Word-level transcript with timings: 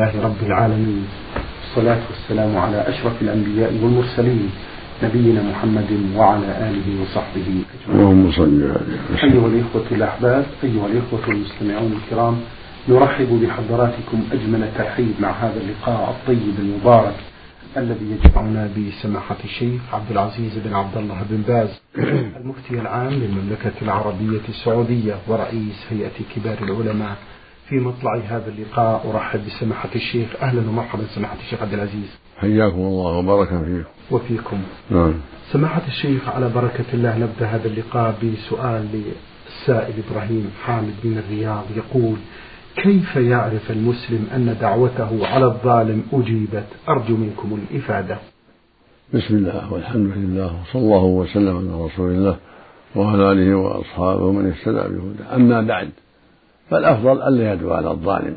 لله 0.00 0.24
رب 0.24 0.42
العالمين. 0.42 1.06
والصلاة 1.60 2.00
والسلام 2.10 2.56
على 2.56 2.88
أشرف 2.88 3.22
الأنبياء 3.22 3.72
والمرسلين 3.82 4.50
نبينا 5.02 5.42
محمد 5.42 5.90
وعلى 6.16 6.46
آله 6.68 7.02
وصحبه 7.02 7.48
أجمعين. 7.74 8.00
اللهم 8.00 8.32
صل 8.32 8.62
عليه 9.22 9.32
أيها 9.32 9.46
الإخوة 9.46 9.86
الأحباب 9.92 10.46
أيها 10.64 10.86
الإخوة 10.86 11.20
المستمعون 11.28 11.92
الكرام 11.92 12.36
نرحب 12.88 13.40
بحضراتكم 13.42 14.18
أجمل 14.32 14.62
الترحيب 14.62 15.12
مع 15.20 15.30
هذا 15.30 15.60
اللقاء 15.60 16.10
الطيب 16.10 16.54
المبارك 16.58 17.14
الذي 17.76 18.06
يجمعنا 18.14 18.68
بسماحة 18.76 19.36
الشيخ 19.44 19.80
عبد 19.92 20.10
العزيز 20.10 20.58
بن 20.64 20.74
عبد 20.74 20.96
الله 20.96 21.22
بن 21.30 21.42
باز 21.48 21.80
المفتي 22.40 22.74
العام 22.74 23.12
للمملكة 23.12 23.76
العربية 23.82 24.40
السعودية 24.48 25.14
ورئيس 25.28 25.78
هيئة 25.90 26.18
كبار 26.36 26.58
العلماء 26.62 27.16
في 27.70 27.76
مطلع 27.76 28.16
هذا 28.16 28.48
اللقاء 28.48 29.10
أرحب 29.14 29.40
بسماحة 29.46 29.88
الشيخ. 29.94 30.28
أهلا 30.42 30.60
ومرحبا 30.68 31.02
سماحة 31.14 31.36
الشيخ 31.40 31.62
عبد 31.62 31.72
العزيز. 31.72 32.18
حياكم 32.36 32.78
الله 32.78 33.18
وبارك 33.18 33.48
فيكم. 33.48 33.84
وفيكم. 34.10 34.58
نعم. 34.90 35.14
سماحة 35.52 35.82
الشيخ 35.88 36.28
على 36.28 36.48
بركة 36.48 36.84
الله 36.94 37.18
نبدأ 37.18 37.46
هذا 37.46 37.68
اللقاء 37.68 38.14
بسؤال 38.22 38.86
للسائل 38.92 39.94
إبراهيم 40.08 40.50
حامد 40.62 40.94
من 41.04 41.18
الرياض. 41.18 41.64
يقول 41.76 42.16
كيف 42.76 43.16
يعرف 43.16 43.70
المسلم 43.70 44.26
أن 44.34 44.56
دعوته 44.60 45.26
على 45.26 45.44
الظالم 45.44 46.02
أجيبت؟ 46.12 46.66
أرجو 46.88 47.16
منكم 47.16 47.58
الإفادة. 47.70 48.18
بسم 49.14 49.36
الله 49.36 49.72
والحمد 49.72 50.12
لله 50.16 50.60
وصلى 50.62 50.82
الله 50.82 51.04
وسلم 51.04 51.56
على 51.56 51.84
رسول 51.84 52.10
الله 52.10 52.36
وعلى 52.96 53.32
آله 53.32 53.54
وأصحابه 53.54 54.24
ومن 54.24 54.46
اهتدى 54.46 54.96
بهداه. 54.96 55.36
أما 55.36 55.60
بعد 55.62 55.90
فالأفضل 56.70 57.22
ألا 57.22 57.52
يدعو 57.52 57.72
على 57.72 57.90
الظالم 57.90 58.36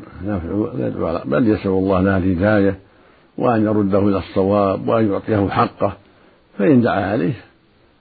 يدعو 0.78 1.06
على 1.06 1.22
بل 1.24 1.48
يسأل 1.48 1.70
الله 1.70 2.00
له 2.00 2.16
الهداية 2.16 2.78
وأن 3.38 3.64
يرده 3.64 3.98
إلى 3.98 4.18
الصواب 4.18 4.88
وأن 4.88 5.12
يعطيه 5.12 5.48
حقه 5.48 5.92
فإن 6.58 6.80
دعا 6.80 7.12
عليه 7.12 7.34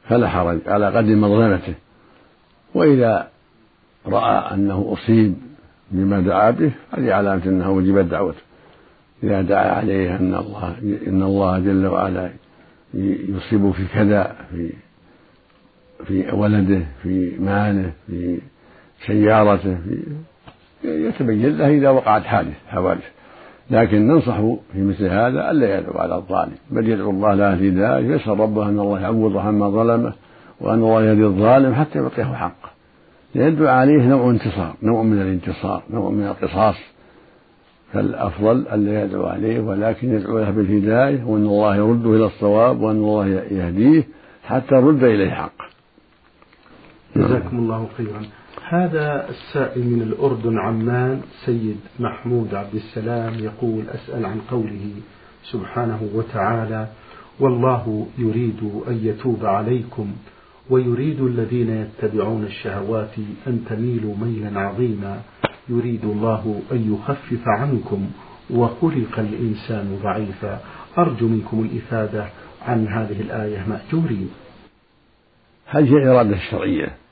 فلا 0.09 0.29
حرج 0.29 0.59
على 0.67 0.87
قدر 0.87 1.15
مظلمته. 1.15 1.73
وإذا 2.75 3.27
رأى 4.07 4.53
أنه 4.53 4.93
أصيب 4.93 5.35
بما 5.91 6.19
دعا 6.19 6.51
به 6.51 6.71
هذه 6.91 7.13
علامة 7.13 7.45
أنه 7.45 7.71
وجبت 7.71 8.05
دعوته. 8.05 8.41
إذا 9.23 9.41
دعا 9.41 9.71
عليه 9.71 10.15
أن 10.15 10.35
الله 10.35 10.75
إن 11.07 11.23
الله 11.23 11.59
جل 11.59 11.87
وعلا 11.87 12.29
يصيب 12.93 13.71
في 13.71 13.85
كذا 13.93 14.35
في 14.51 14.73
في 16.07 16.31
ولده 16.31 16.81
في 17.03 17.31
ماله 17.39 17.91
في 18.07 18.39
سيارته. 19.07 19.77
في 20.81 21.07
يتبين 21.07 21.57
له 21.57 21.67
إذا 21.67 21.89
وقعت 21.89 22.23
حادث 22.23 22.53
حوادث. 22.67 23.03
لكن 23.71 24.07
ننصح 24.07 24.37
في 24.73 24.81
مثل 24.81 25.05
هذا 25.05 25.51
ألا 25.51 25.79
يدعو 25.79 25.99
على 25.99 26.15
الظالم 26.15 26.55
بل 26.71 26.89
يدعو 26.89 27.09
الله 27.09 27.33
له 27.33 27.53
الهداية 27.53 28.15
يسأل 28.15 28.39
ربه 28.39 28.69
أن 28.69 28.79
الله 28.79 28.99
يعوضه 28.99 29.41
عما 29.41 29.69
ظلمه 29.69 30.13
وأن 30.61 30.79
الله 30.79 31.03
يهدي 31.03 31.25
الظالم 31.25 31.75
حتى 31.75 31.99
يعطيه 31.99 32.23
حقه 32.23 32.69
لأن 33.35 33.65
عليه 33.65 34.07
نوع 34.07 34.29
انتصار 34.29 34.75
نوع 34.83 35.03
من 35.03 35.21
الانتصار 35.21 35.83
نوع 35.89 36.09
من 36.09 36.27
القصاص. 36.27 36.75
فالأفضل 37.93 38.67
ألا 38.73 39.03
يدعو 39.03 39.25
عليه 39.25 39.59
ولكن 39.59 40.13
يدعو 40.13 40.39
له 40.39 40.49
بالهداية 40.49 41.23
وأن 41.23 41.45
الله 41.45 41.75
يرده 41.75 42.15
إلى 42.15 42.25
الصواب 42.25 42.81
وأن 42.81 42.95
الله 42.95 43.27
يهديه 43.27 44.03
حتى 44.43 44.75
يرد 44.75 45.03
إليه 45.03 45.31
حقه 45.31 45.65
جزاكم 47.15 47.57
الله 47.57 47.87
خيرا. 47.97 48.21
هذا 48.73 49.29
السائل 49.29 49.87
من 49.87 50.01
الأردن 50.01 50.57
عمان 50.57 51.21
سيد 51.45 51.77
محمود 51.99 52.55
عبد 52.55 52.75
السلام 52.75 53.33
يقول 53.39 53.83
أسأل 53.89 54.25
عن 54.25 54.41
قوله 54.51 54.91
سبحانه 55.43 56.09
وتعالى 56.13 56.87
والله 57.39 58.07
يريد 58.17 58.71
أن 58.87 58.99
يتوب 59.03 59.45
عليكم 59.45 60.13
ويريد 60.69 61.21
الذين 61.21 61.69
يتبعون 61.69 62.43
الشهوات 62.43 63.15
أن 63.47 63.65
تميلوا 63.69 64.15
ميلا 64.17 64.59
عظيما. 64.59 65.21
يريد 65.69 66.05
الله 66.05 66.61
أن 66.71 66.93
يخفف 66.93 67.47
عنكم 67.47 68.09
وخلق 68.49 69.19
الإنسان 69.19 69.99
ضعيفا. 70.03 70.61
أرجو 70.97 71.27
منكم 71.27 71.69
الإفادة 71.69 72.27
عن 72.61 72.87
هذه 72.87 73.21
الآية. 73.21 73.65
مأجورين. 73.67 74.29
هذه 75.65 75.93
الإرادة 75.93 76.35
الشرعية 76.35 77.02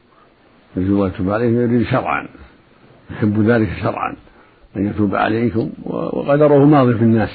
الله 0.77 1.07
يتوب 1.07 1.29
عليكم 1.29 1.55
يريد 1.55 1.87
شرعا 1.87 2.27
يحب 3.11 3.41
ذلك 3.41 3.69
شرعا 3.81 4.15
أن 4.77 4.85
يتوب 4.85 5.15
عليكم 5.15 5.69
وقدره 5.85 6.65
ماضي 6.65 6.93
في 6.93 7.01
الناس 7.01 7.29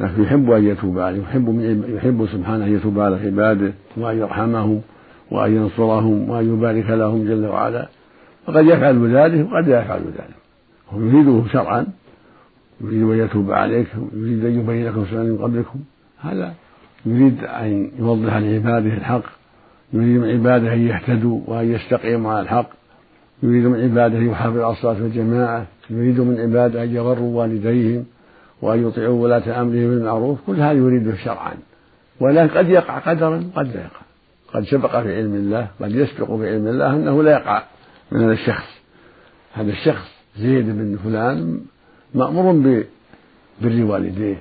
لكن 0.00 0.22
يحب 0.22 0.50
أن 0.50 0.64
يتوب 0.64 0.98
عليهم 0.98 1.22
يحب 1.22 1.48
من 1.48 1.94
يحب 1.96 2.26
سبحانه 2.32 2.64
أن 2.64 2.74
يتوب 2.74 3.00
على 3.00 3.16
عباده 3.16 3.72
وأن 3.96 4.18
يرحمهم 4.18 4.80
وأن 5.30 5.56
ينصرهم 5.56 6.30
وأن 6.30 6.54
يبارك 6.54 6.90
لهم 6.90 7.24
جل 7.24 7.46
وعلا. 7.46 7.88
فقد 8.46 8.64
يفعل 8.66 9.16
ذلك 9.16 9.52
وقد 9.52 9.68
لا 9.68 9.82
يفعل 9.82 10.00
ذلك. 10.00 10.36
هو 10.90 11.00
يريده 11.00 11.42
شرعا 11.52 11.86
يريد 12.80 13.02
أن 13.02 13.18
يتوب 13.18 13.52
عليكم 13.52 14.08
يريد 14.14 14.44
أن 14.44 14.60
يبين 14.60 14.86
لكم 14.86 15.04
سنن 15.10 15.30
من 15.30 15.38
قبلكم. 15.38 15.80
هذا 16.20 16.54
يريد 17.06 17.44
أن 17.44 17.90
يوضح 17.98 18.36
لعباده 18.36 18.94
الحق 18.94 19.22
يريد 19.92 20.20
من 20.20 20.30
عباده 20.30 20.72
أن 20.72 20.86
يهتدوا 20.86 21.40
وأن 21.46 21.72
يستقيموا 21.72 22.32
على 22.32 22.40
الحق. 22.40 22.70
يريد 23.42 23.64
من 23.64 23.80
عباده 23.80 24.18
أن 24.18 24.28
يحافظ 24.30 24.58
على 24.58 24.72
الصلاة 24.72 25.02
والجماعة. 25.02 25.66
يريد 25.90 26.20
من 26.20 26.40
عباده 26.40 26.82
أن 26.82 26.94
يغروا 26.94 27.40
والديهم 27.40 28.04
وأن 28.62 28.88
يطيعوا 28.88 29.22
ولاة 29.22 29.60
أمرهم 29.60 29.90
بالمعروف. 29.90 30.38
كل 30.46 30.60
هذا 30.60 30.72
يريده 30.72 31.16
شرعا. 31.16 31.54
ولكن 32.20 32.58
قد 32.58 32.68
يقع 32.68 32.98
قدرا 32.98 33.50
قد 33.56 33.66
لا 33.66 33.80
يقع. 33.80 34.00
قد 34.54 34.64
سبق 34.64 35.02
في 35.02 35.16
علم 35.16 35.34
الله 35.34 35.68
قد 35.80 35.90
يسبق 35.90 36.36
في 36.36 36.48
علم 36.48 36.66
الله 36.66 36.96
أنه 36.96 37.22
لا 37.22 37.30
يقع 37.30 37.62
من 38.12 38.22
هذا 38.22 38.32
الشخص. 38.32 38.80
هذا 39.54 39.70
الشخص 39.70 40.14
زيد 40.36 40.66
بن 40.66 40.98
فلان 41.04 41.60
مأمور 42.14 42.52
ببر 42.52 43.84
والديه 43.84 44.36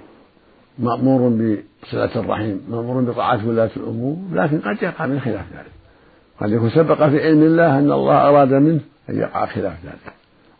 مأمور 0.79 1.29
بصلة 1.29 2.15
الرحم 2.15 2.57
مأمور 2.69 3.01
بطاعة 3.01 3.47
ولاة 3.47 3.69
الأمور 3.77 4.17
لكن 4.31 4.59
قد 4.59 4.83
يقع 4.83 5.05
من 5.05 5.19
خلاف 5.19 5.45
ذلك. 5.53 5.71
قد 6.41 6.51
يكون 6.51 6.69
سبق 6.69 7.07
في 7.09 7.23
علم 7.23 7.43
الله 7.43 7.79
أن 7.79 7.91
الله 7.91 8.29
أراد 8.29 8.53
منه 8.53 8.79
أن 9.09 9.17
يقع 9.17 9.45
خلاف 9.45 9.73
ذلك. 9.85 10.13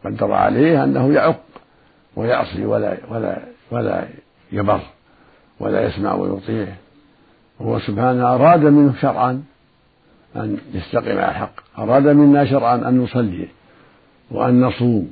قدر 0.06 0.31
عليه 0.31 0.84
أنه 0.84 1.13
يعق 1.13 1.44
ويعصي 2.16 2.66
ولا 2.66 2.97
ولا 3.09 3.38
ولا 3.72 4.07
يبر 4.52 4.79
ولا 5.59 5.88
يسمع 5.88 6.13
ويطيع. 6.13 6.68
وهو 7.59 7.79
سبحانه 7.79 8.35
أراد 8.35 8.62
منه 8.62 8.94
شرعا 9.02 9.44
أن 10.35 10.57
يستقيم 10.73 11.18
على 11.18 11.29
الحق. 11.29 11.79
أراد 11.79 12.07
منا 12.07 12.46
شرعا 12.46 12.75
أن 12.75 12.97
نصلي 13.00 13.47
وأن 14.31 14.62
نصوم 14.62 15.12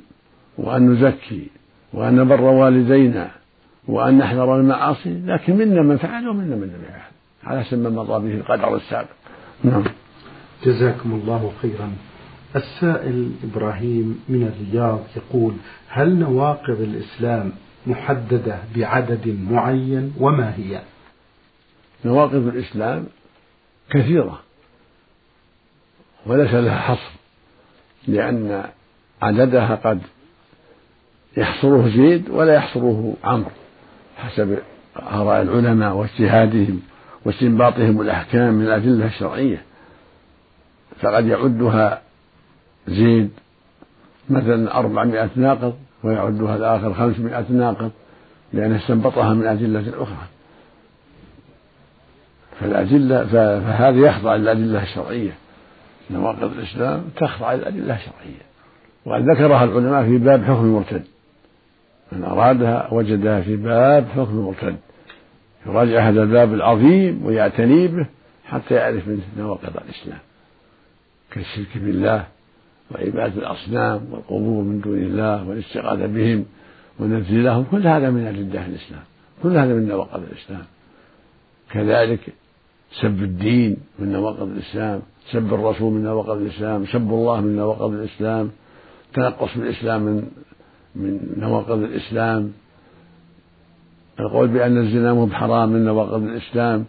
وأن 0.58 0.90
نزكي 0.90 1.50
وأن 1.92 2.16
نبر 2.16 2.40
والدينا 2.40 3.41
وأن 3.88 4.18
نحذر 4.18 4.56
المعاصي 4.56 5.20
لكن 5.26 5.56
منا 5.56 5.82
من 5.82 5.96
فعل 5.96 6.28
ومنا 6.28 6.56
من 6.56 6.62
لم 6.62 6.84
يفعل 6.84 7.12
على 7.44 7.64
حسب 7.64 7.78
ما 7.78 7.90
مضى 7.90 8.28
به 8.28 8.34
القدر 8.34 8.76
السابق. 8.76 9.08
نعم. 9.64 9.84
جزاكم 10.64 11.12
الله 11.12 11.52
خيرا. 11.62 11.92
السائل 12.56 13.32
إبراهيم 13.44 14.24
من 14.28 14.42
الرياض 14.42 15.00
يقول 15.16 15.54
هل 15.88 16.18
نواقض 16.18 16.80
الإسلام 16.80 17.52
محددة 17.86 18.58
بعدد 18.76 19.38
معين 19.50 20.14
وما 20.20 20.54
هي؟ 20.56 20.82
نواقض 22.04 22.46
الإسلام 22.46 23.06
كثيرة 23.90 24.40
وليس 26.26 26.54
لها 26.54 26.78
حصر 26.80 27.10
لأن 28.08 28.64
عددها 29.22 29.74
قد 29.74 30.00
يحصره 31.36 31.88
زيد 31.88 32.30
ولا 32.30 32.54
يحصره 32.54 33.14
عمرو. 33.24 33.50
حسب 34.22 34.58
آراء 34.96 35.42
العلماء 35.42 35.94
واجتهادهم 35.94 36.80
واستنباطهم 37.24 38.00
الأحكام 38.00 38.54
من 38.54 38.66
الأدلة 38.66 39.06
الشرعية. 39.06 39.62
فقد 41.00 41.26
يعدها 41.26 42.02
زيد 42.88 43.30
مثلا 44.30 44.78
أربعمائة 44.78 45.30
ناقض 45.36 45.74
ويعدها 46.02 46.56
الآخر 46.56 46.94
خمسمائة 46.94 47.44
ناقض 47.50 47.90
لأنه 48.52 48.76
استنبطها 48.76 49.34
من 49.34 49.46
أدلة 49.46 50.02
أخرى. 50.02 50.26
فالأدلة 52.60 53.26
فهذا 53.26 53.98
يخضع 53.98 54.36
للأدلة 54.36 54.82
الشرعية. 54.82 55.32
نواقض 56.10 56.52
الإسلام 56.58 57.04
تخضع 57.16 57.54
للأدلة 57.54 57.94
الشرعية. 57.94 58.42
وقد 59.06 59.30
ذكرها 59.30 59.64
العلماء 59.64 60.04
في 60.04 60.18
باب 60.18 60.44
حكم 60.44 60.64
المرتد. 60.64 61.04
من 62.16 62.24
أرادها 62.24 62.88
وجدها 62.92 63.40
في 63.40 63.56
باب 63.56 64.06
حكم 64.08 64.30
المرتد. 64.30 64.76
يراجع 65.66 66.08
هذا 66.08 66.22
الباب 66.22 66.54
العظيم 66.54 67.26
ويعتني 67.26 67.88
به 67.88 68.06
حتى 68.44 68.74
يعرف 68.74 69.08
منه 69.08 69.22
نواقض 69.38 69.76
الإسلام. 69.76 70.18
كالشرك 71.30 71.78
بالله 71.78 72.26
وعبادة 72.90 73.34
الأصنام 73.40 74.00
والقبور 74.10 74.64
من 74.64 74.80
دون 74.80 74.98
الله 74.98 75.48
والاستغاثة 75.48 76.06
بهم 76.06 76.44
ونزل 76.98 77.44
لهم 77.44 77.64
كل 77.64 77.86
هذا 77.86 78.10
من 78.10 78.26
في 78.26 78.66
الإسلام. 78.66 79.02
كل 79.42 79.56
هذا 79.56 79.74
من 79.74 79.88
نواقض 79.88 80.22
الإسلام. 80.32 80.64
كذلك 81.70 82.20
سب 83.00 83.22
الدين 83.22 83.76
من 83.98 84.12
نواقض 84.12 84.48
الإسلام 84.48 85.02
سب 85.32 85.54
الرسول 85.54 85.92
من 85.92 86.02
نواقض 86.02 86.36
الإسلام 86.36 86.86
سب 86.86 87.10
الله 87.10 87.40
من 87.40 87.56
نواقض 87.56 87.92
الإسلام. 87.92 88.50
تنقص 89.14 89.58
بالإسلام 89.58 90.02
من 90.02 90.30
من 90.96 91.20
نواقض 91.36 91.78
الإسلام. 91.78 92.52
القول 94.20 94.48
بأن 94.48 94.78
الزنا 94.78 95.12
مو 95.14 95.26
بحرام 95.26 95.68
من 95.68 95.84
نواقض 95.84 96.22
الإسلام. 96.22 96.84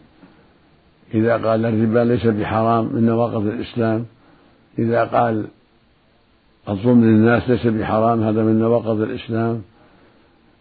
إذا 1.13 1.37
قال 1.37 1.65
الربا 1.65 1.99
ليس 1.99 2.25
بحرام 2.25 2.89
من 2.93 3.05
نواقض 3.05 3.47
الإسلام. 3.47 4.05
إذا 4.79 5.03
قال 5.03 5.45
الظلم 6.69 7.03
للناس 7.03 7.49
ليس 7.49 7.67
بحرام 7.67 8.23
هذا 8.23 8.43
من 8.43 8.59
نواقض 8.59 9.01
الإسلام. 9.01 9.61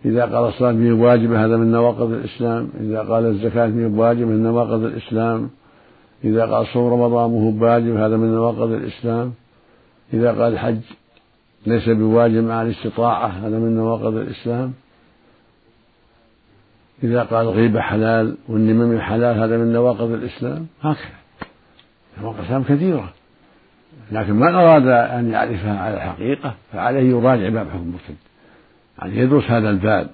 إذا 0.04 0.24
قال 0.24 0.48
الصلاة 0.48 0.72
هي 0.72 0.92
واجبة 0.92 1.44
هذا 1.44 1.56
من 1.56 1.72
نواقض 1.72 2.12
الإسلام. 2.12 2.68
إذا 2.80 3.00
قال 3.00 3.26
الزكاة 3.26 3.66
هي 3.66 3.84
واجبة 3.84 4.26
من 4.26 4.42
نواقض 4.42 4.84
الإسلام. 4.84 5.50
إذا 6.24 6.46
قال 6.46 6.66
صوم 6.66 6.92
رمضان 6.92 7.30
هو 7.30 7.64
واجب 7.64 7.96
هذا 7.96 8.16
من 8.16 8.34
نواقض 8.34 8.72
الإسلام. 8.72 9.32
إذا 10.14 10.32
قال 10.32 10.52
الحج 10.52 10.80
ليس 11.66 11.88
بواجب 11.88 12.44
مع 12.44 12.62
الاستطاعة 12.62 13.26
هذا 13.26 13.58
من 13.58 13.76
نواقض 13.76 14.16
الإسلام. 14.16 14.72
إذا 17.02 17.22
قال 17.22 17.46
الغيبة 17.46 17.80
حلال 17.80 18.36
والنمم 18.48 19.00
حلال 19.00 19.38
هذا 19.38 19.56
من 19.56 19.72
نواقض 19.72 20.10
الإسلام. 20.10 20.66
هكذا. 20.82 21.14
نواقض 22.20 22.38
الإسلام 22.38 22.62
كثيرة. 22.62 23.12
لكن 24.12 24.32
من 24.32 24.54
أراد 24.54 24.86
أن 24.86 25.30
يعرفها 25.30 25.78
على 25.78 25.94
الحقيقة 25.94 26.54
فعليه 26.72 27.10
يراجع 27.10 27.48
باب 27.48 27.68
حكم 27.68 27.82
المرتد 27.82 28.16
يعني 28.98 29.16
يدرس 29.16 29.50
هذا 29.50 29.70
الباب 29.70 30.10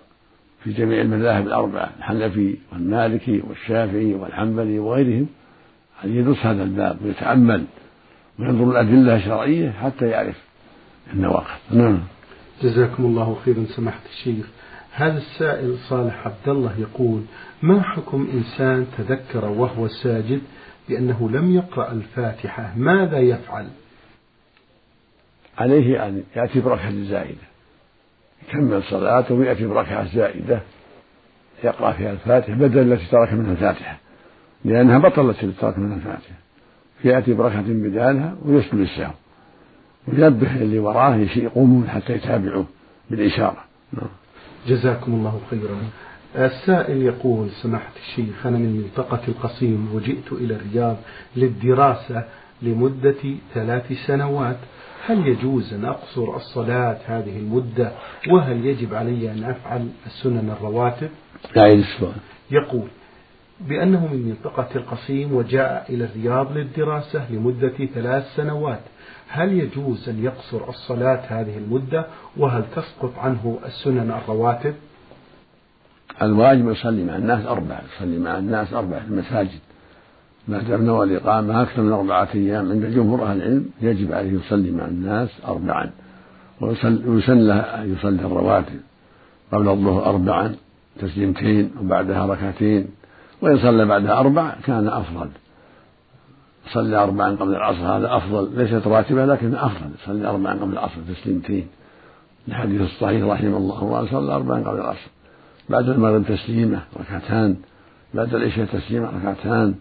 في 0.64 0.72
جميع 0.72 1.00
المذاهب 1.00 1.46
الأربعة 1.46 1.90
الحنفي 1.98 2.56
والمالكي 2.72 3.42
والشافعي 3.48 4.14
والحنبلي 4.14 4.78
وغيرهم. 4.78 5.26
يعني 6.04 6.16
يدرس 6.16 6.46
هذا 6.46 6.62
الباب 6.62 6.96
ويتأمل 7.04 7.64
وينظر 8.38 8.70
الأدلة 8.70 9.16
الشرعية 9.16 9.70
حتى 9.70 10.06
يعرف 10.06 10.47
النواقض 11.12 11.58
نعم. 11.70 12.00
جزاكم 12.62 13.04
الله 13.04 13.36
خيرا. 13.44 13.64
سماحة 13.76 14.00
الشيخ 14.10 14.46
هذا 14.92 15.18
السائل 15.18 15.78
صالح 15.78 16.26
عبد 16.26 16.48
الله 16.48 16.72
يقول 16.78 17.22
ما 17.62 17.82
حكم 17.82 18.28
إنسان 18.32 18.86
تذكر 18.98 19.44
وهو 19.44 19.88
ساجد 19.88 20.40
بأنه 20.88 21.30
لم 21.30 21.54
يقرأ 21.54 21.92
الفاتحة؟ 21.92 22.72
ماذا 22.76 23.18
يفعل؟ 23.18 23.68
عليه 25.58 26.06
أن 26.06 26.22
يأتي 26.36 26.60
بركعة 26.60 26.92
زائدة. 27.02 27.48
يكمل 28.48 28.82
صلاته 28.82 29.34
ويأتي 29.34 29.66
بركعة 29.66 30.14
زائدة 30.14 30.60
يقرأ 31.64 31.92
فيها 31.92 32.12
الفاتحة 32.12 32.54
بدل 32.54 32.92
التي 32.92 33.06
ترك 33.10 33.32
منها 33.32 33.52
الفاتحة 33.52 33.98
لأنها 34.64 34.98
بطلت 34.98 35.44
التي 35.44 35.60
ترك 35.60 35.78
منها 35.78 35.96
الفاتحة. 35.96 36.34
فيأتي 37.02 37.32
بركعة 37.32 37.62
بدالها 37.62 38.36
ويسجد 38.44 38.74
السهو 38.74 39.12
وينبه 40.12 40.56
اللي 40.56 40.78
وراه 40.78 41.16
يقومون 41.36 41.88
حتى 41.88 42.12
يتابعوه 42.12 42.66
بالإشارة. 43.10 43.64
نعم. 43.92 44.10
جزاكم 44.68 45.12
الله 45.12 45.40
خيرا. 45.50 45.78
السائل 46.36 47.02
يقول 47.02 47.50
سماحة 47.50 47.92
الشيخ 47.96 48.46
أنا 48.46 48.58
من 48.58 48.82
منطقة 48.82 49.20
القصيم 49.28 49.88
وجئت 49.94 50.32
إلى 50.32 50.54
الرياض 50.54 50.96
للدراسة 51.36 52.24
لمدة 52.62 53.34
ثلاث 53.54 53.92
سنوات. 54.06 54.58
هل 55.06 55.28
يجوز 55.28 55.74
أن 55.74 55.84
أقصر 55.84 56.36
الصلاة 56.36 56.98
هذه 57.06 57.38
المدة؟ 57.38 57.92
وهل 58.30 58.66
يجب 58.66 58.94
علي 58.94 59.32
أن 59.32 59.44
أفعل 59.44 59.88
السنن 60.06 60.50
الرواتب؟ 60.50 61.08
لا 61.56 61.72
السؤال. 61.72 62.12
يقول 62.50 62.88
بأنه 63.60 64.06
من 64.06 64.28
منطقة 64.28 64.68
القصيم 64.76 65.32
وجاء 65.32 65.86
إلى 65.88 66.04
الرياض 66.04 66.52
للدراسة 66.52 67.32
لمدة 67.32 67.86
ثلاث 67.94 68.36
سنوات 68.36 68.80
هل 69.28 69.52
يجوز 69.52 70.08
أن 70.08 70.24
يقصر 70.24 70.68
الصلاة 70.68 71.20
هذه 71.28 71.58
المدة؟ 71.58 72.06
وهل 72.36 72.64
تسقط 72.76 73.18
عنه 73.18 73.58
السنن 73.66 74.10
الرواتب؟ 74.10 74.74
الواجب 76.22 76.68
يصلي 76.68 77.04
مع 77.04 77.16
الناس 77.16 77.46
أربعة 77.46 77.82
يصلي 77.96 78.18
مع 78.18 78.38
الناس 78.38 78.72
أربعة 78.72 79.00
في 79.00 79.06
المساجد. 79.06 79.58
ما 80.48 80.58
دام 80.58 80.84
نوى 80.84 81.06
الإقامة 81.06 81.62
أكثر 81.62 81.82
من 81.82 81.92
أربعة 81.92 82.28
أيام 82.34 82.70
عند 82.70 82.84
جمهور 82.84 83.26
أهل 83.26 83.36
العلم 83.36 83.70
يجب 83.80 84.12
عليه 84.12 84.32
يصلي 84.32 84.70
مع 84.70 84.84
الناس 84.84 85.28
أربعا. 85.48 85.90
ويسن 86.60 87.38
له 87.38 87.60
أن 87.60 87.92
يصلي 87.92 88.22
الرواتب 88.22 88.80
قبل 89.52 89.68
الظهر 89.68 90.06
أربعا 90.06 90.54
تسليمتين 91.00 91.70
وبعدها 91.80 92.26
ركعتين. 92.26 92.86
وإن 93.42 93.58
صلى 93.58 93.84
بعدها 93.84 94.20
أربع 94.20 94.54
كان 94.64 94.88
أفضل. 94.88 95.28
صلى 96.72 96.96
أربعا 96.96 97.36
قبل 97.36 97.50
العصر 97.50 97.80
هذا 97.80 98.16
أفضل. 98.16 98.58
ليست 98.58 98.86
راتبة 98.86 99.26
لكن 99.26 99.54
أفضل. 99.54 99.90
صلى 100.06 100.28
أربعا 100.28 100.54
قبل 100.54 100.72
العصر 100.72 100.94
تسليمتين 101.14 101.66
الحديث 102.48 102.80
الصحيح 102.80 103.24
رحمه 103.24 103.56
الله 103.56 104.06
صلى 104.10 104.34
أربعا 104.34 104.60
قبل 104.60 104.80
العصر. 104.80 105.10
بعد 105.68 105.88
المغرب 105.88 106.24
تسليمة 106.24 106.82
ركعتان. 107.00 107.56
بعد 108.14 108.34
العشاء 108.34 108.64
تسليمة 108.64 109.10
ركعتان. 109.18 109.74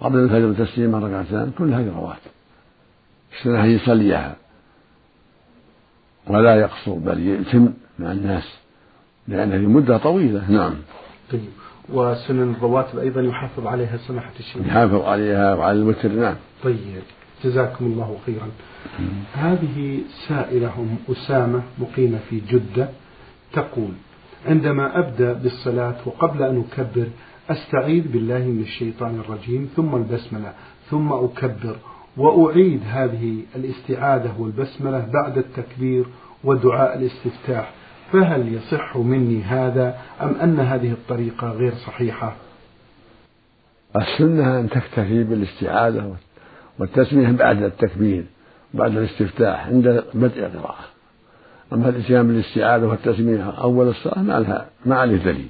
قبل 0.00 0.18
الفجر 0.18 0.64
تسليمة 0.64 0.98
ركعتان. 0.98 1.52
كل 1.58 1.72
هذه 1.72 1.92
رواتب. 1.96 2.30
السنة 3.38 3.64
أن 3.64 3.70
يصليها. 3.70 4.36
ولا 6.26 6.56
يقصر 6.56 6.92
بل 6.92 7.18
يتم 7.18 7.72
مع 7.98 8.12
الناس. 8.12 8.44
لأن 9.28 9.52
هذه 9.52 9.66
مدة 9.66 9.98
طويلة. 9.98 10.50
نعم. 10.50 10.74
طيب. 11.32 11.63
وسنن 11.92 12.54
الرواتب 12.58 12.98
أيضا 12.98 13.20
يحافظ 13.20 13.66
عليها 13.66 13.96
سماحة 13.96 14.32
الشيخ. 14.40 14.66
يحافظ 14.66 15.02
عليها 15.02 15.54
وعلى 15.54 15.78
الوتر 15.78 16.08
نعم. 16.08 16.36
طيب 16.64 17.02
جزاكم 17.44 17.84
الله 17.84 18.16
خيرا. 18.26 18.48
هذه 19.32 20.00
سائلة 20.28 20.72
أم 20.78 20.96
أسامة 21.12 21.62
مقيمة 21.78 22.18
في 22.30 22.40
جدة 22.40 22.88
تقول 23.52 23.90
عندما 24.46 24.98
أبدأ 24.98 25.32
بالصلاة 25.32 25.96
وقبل 26.06 26.42
أن 26.42 26.64
أكبر 26.72 27.06
أستعيذ 27.50 28.12
بالله 28.12 28.38
من 28.38 28.60
الشيطان 28.60 29.20
الرجيم 29.20 29.68
ثم 29.76 29.94
البسملة 29.96 30.52
ثم 30.90 31.12
أكبر 31.12 31.76
وأعيد 32.16 32.80
هذه 32.86 33.36
الاستعاذة 33.56 34.34
والبسملة 34.38 35.06
بعد 35.12 35.38
التكبير 35.38 36.04
ودعاء 36.44 36.98
الاستفتاح. 36.98 37.72
فهل 38.14 38.54
يصح 38.54 38.96
مني 38.96 39.42
هذا 39.42 39.94
أم 40.20 40.34
أن 40.42 40.60
هذه 40.60 40.92
الطريقة 40.92 41.50
غير 41.50 41.74
صحيحة؟ 41.86 42.36
السنة 43.96 44.60
أن 44.60 44.70
تكتفي 44.70 45.24
بالاستعاذة 45.24 46.16
والتسمية 46.78 47.30
بعد 47.30 47.62
التكبير 47.62 48.24
بعد 48.74 48.96
الاستفتاح 48.96 49.66
عند 49.66 50.04
بدء 50.14 50.46
القراءة. 50.46 50.84
أما 51.72 51.88
الإتيان 51.88 52.26
بالاستعاذة 52.26 52.86
والتسمية 52.86 53.50
أول 53.50 53.88
الصلاة 53.88 54.22
ما 54.22 54.40
لها 54.40 54.66
ما 54.86 54.96
عليه 54.96 55.16
دليل. 55.16 55.48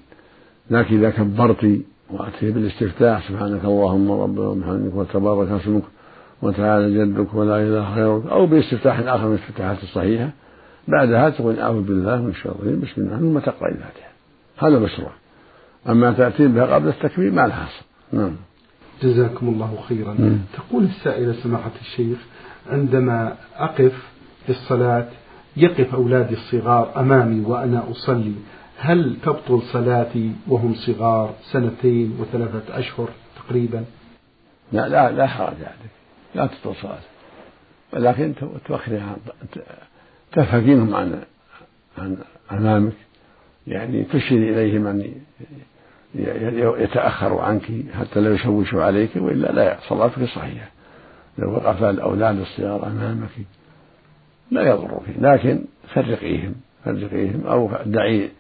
لكن 0.71 0.99
إذا 0.99 1.11
كبرت 1.11 1.81
وأتي 2.11 2.51
بالاستفتاح 2.51 3.29
سبحانك 3.29 3.65
اللهم 3.65 4.13
ربنا 4.13 4.47
وبحمدك 4.47 4.95
وتبارك 4.95 5.49
اسمك 5.49 5.83
وتعالى 6.43 6.99
جدك 6.99 7.35
ولا 7.35 7.63
إله 7.63 7.95
غيرك 7.95 8.27
أو 8.27 8.47
باستفتاح 8.47 8.99
آخر 8.99 9.29
من 9.29 9.35
الاستفتاحات 9.35 9.83
الصحيحة 9.83 10.31
بعدها 10.89 11.31
تقول 11.31 11.61
أعوذ 11.61 11.83
بالله 11.83 12.17
من 12.17 12.31
الشيطان 12.31 12.81
بسم 12.81 13.03
الله 13.03 13.19
ثم 13.19 13.39
تقرأ 13.39 13.69
الفاتحة. 13.69 14.13
هذا 14.59 14.79
مشروع. 14.79 15.11
أما 15.89 16.13
تأتي 16.13 16.47
بها 16.47 16.75
قبل 16.75 16.89
التكبير 16.89 17.33
ما 17.33 17.47
لها 17.47 17.69
نعم. 18.13 18.37
جزاكم 19.03 19.49
الله 19.49 19.79
خيرا. 19.89 20.15
مم. 20.19 20.39
تقول 20.57 20.85
السائلة 20.85 21.33
سماحة 21.33 21.71
الشيخ 21.81 22.19
عندما 22.71 23.37
أقف 23.57 23.93
في 24.47 24.51
الصلاة 24.51 25.07
يقف 25.57 25.95
أولادي 25.95 26.35
الصغار 26.35 27.01
أمامي 27.01 27.45
وأنا 27.45 27.91
أصلي 27.91 28.35
هل 28.79 29.17
تبطل 29.23 29.63
صلاتي 29.63 30.33
وهم 30.49 30.75
صغار 30.75 31.35
سنتين 31.53 32.17
وثلاثة 32.21 32.79
أشهر 32.79 33.09
تقريبا؟ 33.37 33.85
لا 34.73 34.89
لا 34.89 35.11
لا 35.13 35.27
حرج 35.27 35.57
عليك. 35.57 35.95
لا 36.35 36.47
تبطل 36.47 36.77
صلاتك 36.83 37.15
ولكن 37.93 38.35
توخرها 38.67 39.17
تفهمينهم 40.35 40.95
عن 40.95 41.21
عن 41.99 42.17
أمامك 42.53 42.93
يعني 43.67 44.03
تشير 44.03 44.39
إليهم 44.39 44.87
أن 44.87 45.13
يتأخروا 46.79 47.43
عنك 47.43 47.63
حتى 47.99 48.21
لا 48.21 48.35
يشوشوا 48.35 48.83
عليك 48.83 49.11
وإلا 49.17 49.53
لا 49.53 49.77
صلاتك 49.89 50.25
صحيحة. 50.25 50.71
لو 51.39 51.53
وقف 51.53 51.83
الأولاد 51.83 52.41
الصغار 52.41 52.87
أمامك 52.87 53.29
لا 54.51 54.63
يضرك 54.63 55.03
لكن 55.19 55.65
فرقيهم 55.95 56.55
فرقيهم 56.85 57.47
أو 57.47 57.71
دعي 57.87 58.31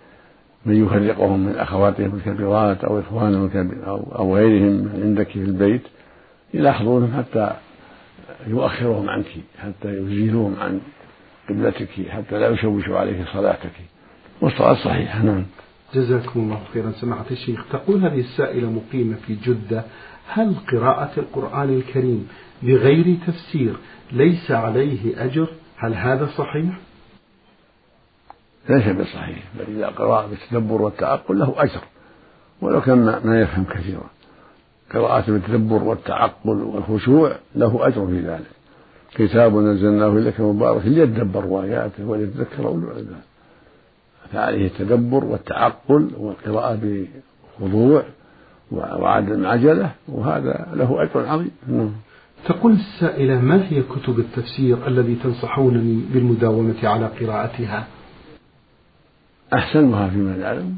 من 0.67 0.85
يفرقهم 0.85 1.47
من 1.47 1.57
أخواتهم 1.57 2.15
الكبيرات 2.15 2.85
أو 2.85 3.01
إخوانهم 3.01 3.83
أو 3.87 4.37
غيرهم 4.37 4.91
عندك 5.03 5.29
في 5.29 5.39
البيت 5.39 5.83
يلاحظونهم 6.55 7.17
حتى 7.17 7.53
يؤخرهم 8.47 9.11
عنك 9.11 9.27
حتى 9.59 9.89
يزيلوهم 9.89 10.57
عن 10.61 10.81
قبلتك 11.49 12.09
حتى 12.09 12.39
لا 12.39 12.49
يشوشوا 12.49 12.99
عليك 12.99 13.29
صلاتك. 13.33 13.73
والصلاة 14.41 14.75
صحيحة 14.75 15.23
نعم. 15.23 15.45
جزاكم 15.95 16.41
الله 16.41 16.61
خيرا. 16.73 16.93
سماحة 16.93 17.25
الشيخ 17.31 17.65
تقول 17.73 18.05
هذه 18.05 18.21
السائلة 18.21 18.71
مقيمة 18.71 19.17
في 19.27 19.35
جدة 19.35 19.85
هل 20.29 20.55
قراءة 20.73 21.11
القرآن 21.17 21.75
الكريم 21.75 22.29
بغير 22.63 23.17
تفسير 23.27 23.77
ليس 24.13 24.51
عليه 24.51 25.25
أجر؟ 25.25 25.49
هل 25.77 25.95
هذا 25.95 26.27
صحيح؟ 26.27 26.79
ليس 28.69 28.89
بصحيح. 28.89 29.43
بل 29.59 29.77
إذا 29.77 29.87
قرأ 29.87 30.27
بالتدبر 30.27 30.83
والتعقل 30.83 31.39
له 31.39 31.55
أجر. 31.57 31.81
ولو 32.61 32.81
كان 32.81 33.21
ما 33.25 33.41
يفهم 33.41 33.65
كثيرا. 33.65 34.11
قراءة 34.95 35.31
بالتدبر 35.31 35.83
والتعقل 35.83 36.63
والخشوع 36.63 37.37
له 37.55 37.87
أجر 37.87 38.07
في 38.07 38.21
ذلك. 38.21 38.51
كتاب 39.15 39.57
نزلناه 39.57 40.09
إليك 40.09 40.41
مبارك 40.41 40.87
ليدبروا 40.87 41.63
آياته 41.63 42.07
وليتذكر 42.07 42.67
أولو 42.67 42.91
الألباب 42.91 43.23
فعليه 44.33 44.67
التدبر 44.67 45.25
والتعقل 45.25 46.11
والقراءة 46.19 46.79
بخضوع 47.61 48.03
وعدم 48.73 49.47
عجلة 49.47 49.91
وهذا 50.09 50.69
له 50.75 51.03
أجر 51.03 51.27
عظيم. 51.27 51.51
نعم. 51.69 51.91
تقول 52.45 52.73
السائلة 52.73 53.41
ما 53.41 53.69
هي 53.69 53.83
كتب 53.83 54.19
التفسير 54.19 54.87
الذي 54.87 55.15
تنصحونني 55.15 56.03
بالمداومة 56.13 56.89
على 56.89 57.07
قراءتها؟ 57.07 57.87
أحسنها 59.55 60.09
فيما 60.09 60.37
نعلم. 60.37 60.77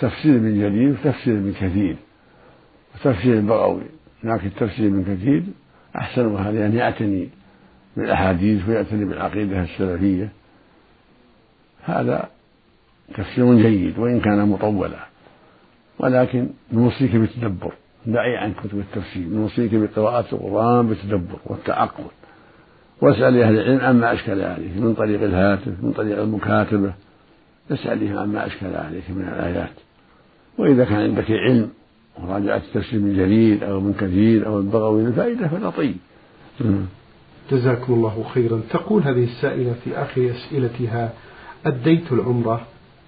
تفسير 0.00 0.36
ابن 0.36 0.58
جرير 0.60 0.90
وتفسير 0.90 1.34
ابن 1.34 1.52
كثير. 1.52 1.96
وتفسير 2.94 3.34
البغوي 3.34 3.82
لكن 4.24 4.50
تفسير 4.60 4.86
ابن 4.86 5.04
كثير. 5.04 5.42
أحسنها 5.96 6.52
لأن 6.52 6.76
يعتني 6.76 7.28
بالأحاديث 7.96 8.68
ويعتني 8.68 9.04
بالعقيدة 9.04 9.62
السلفية. 9.62 10.28
هذا 11.84 12.28
تفسير 13.14 13.54
جيد 13.54 13.98
وإن 13.98 14.20
كان 14.20 14.48
مطولا. 14.48 15.06
ولكن 15.98 16.48
نوصيك 16.72 17.16
بالتدبر. 17.16 17.72
دعي 18.06 18.36
عن 18.36 18.52
كتب 18.52 18.78
التفسير. 18.78 19.28
نوصيك 19.28 19.74
بقراءة 19.74 20.34
القرآن 20.34 20.86
بالتدبر 20.86 21.38
والتعقل. 21.46 22.04
واسأل 23.00 23.42
أهل 23.42 23.58
العلم 23.58 23.80
عما 23.80 24.12
أشكل 24.12 24.40
عليه 24.42 24.80
من 24.80 24.94
طريق 24.94 25.22
الهاتف 25.22 25.72
من 25.82 25.92
طريق 25.92 26.18
المكاتبة. 26.18 26.92
اسألهم 27.70 28.18
عما 28.18 28.46
أشكل 28.46 28.76
عليك 28.76 29.10
من 29.10 29.28
الآيات. 29.28 29.72
وإذا 30.58 30.84
كان 30.84 31.00
عندك 31.00 31.30
علم 31.30 31.70
وراجعت 32.22 32.62
التفسير 32.62 33.00
من 33.00 33.16
جرير 33.16 33.70
أو 33.70 33.80
من 33.80 33.94
كثير 33.94 34.46
أو 34.46 34.58
البغوي 34.58 35.02
الفائدة 35.06 35.48
فلا 35.48 35.70
طيب. 35.70 35.96
جزاكم 37.50 37.92
الله 37.92 38.24
خيرا. 38.34 38.60
تقول 38.70 39.02
هذه 39.02 39.24
السائلة 39.24 39.74
في 39.84 39.96
آخر 39.96 40.30
أسئلتها 40.30 41.12
أديت 41.66 42.12
العمرة 42.12 42.60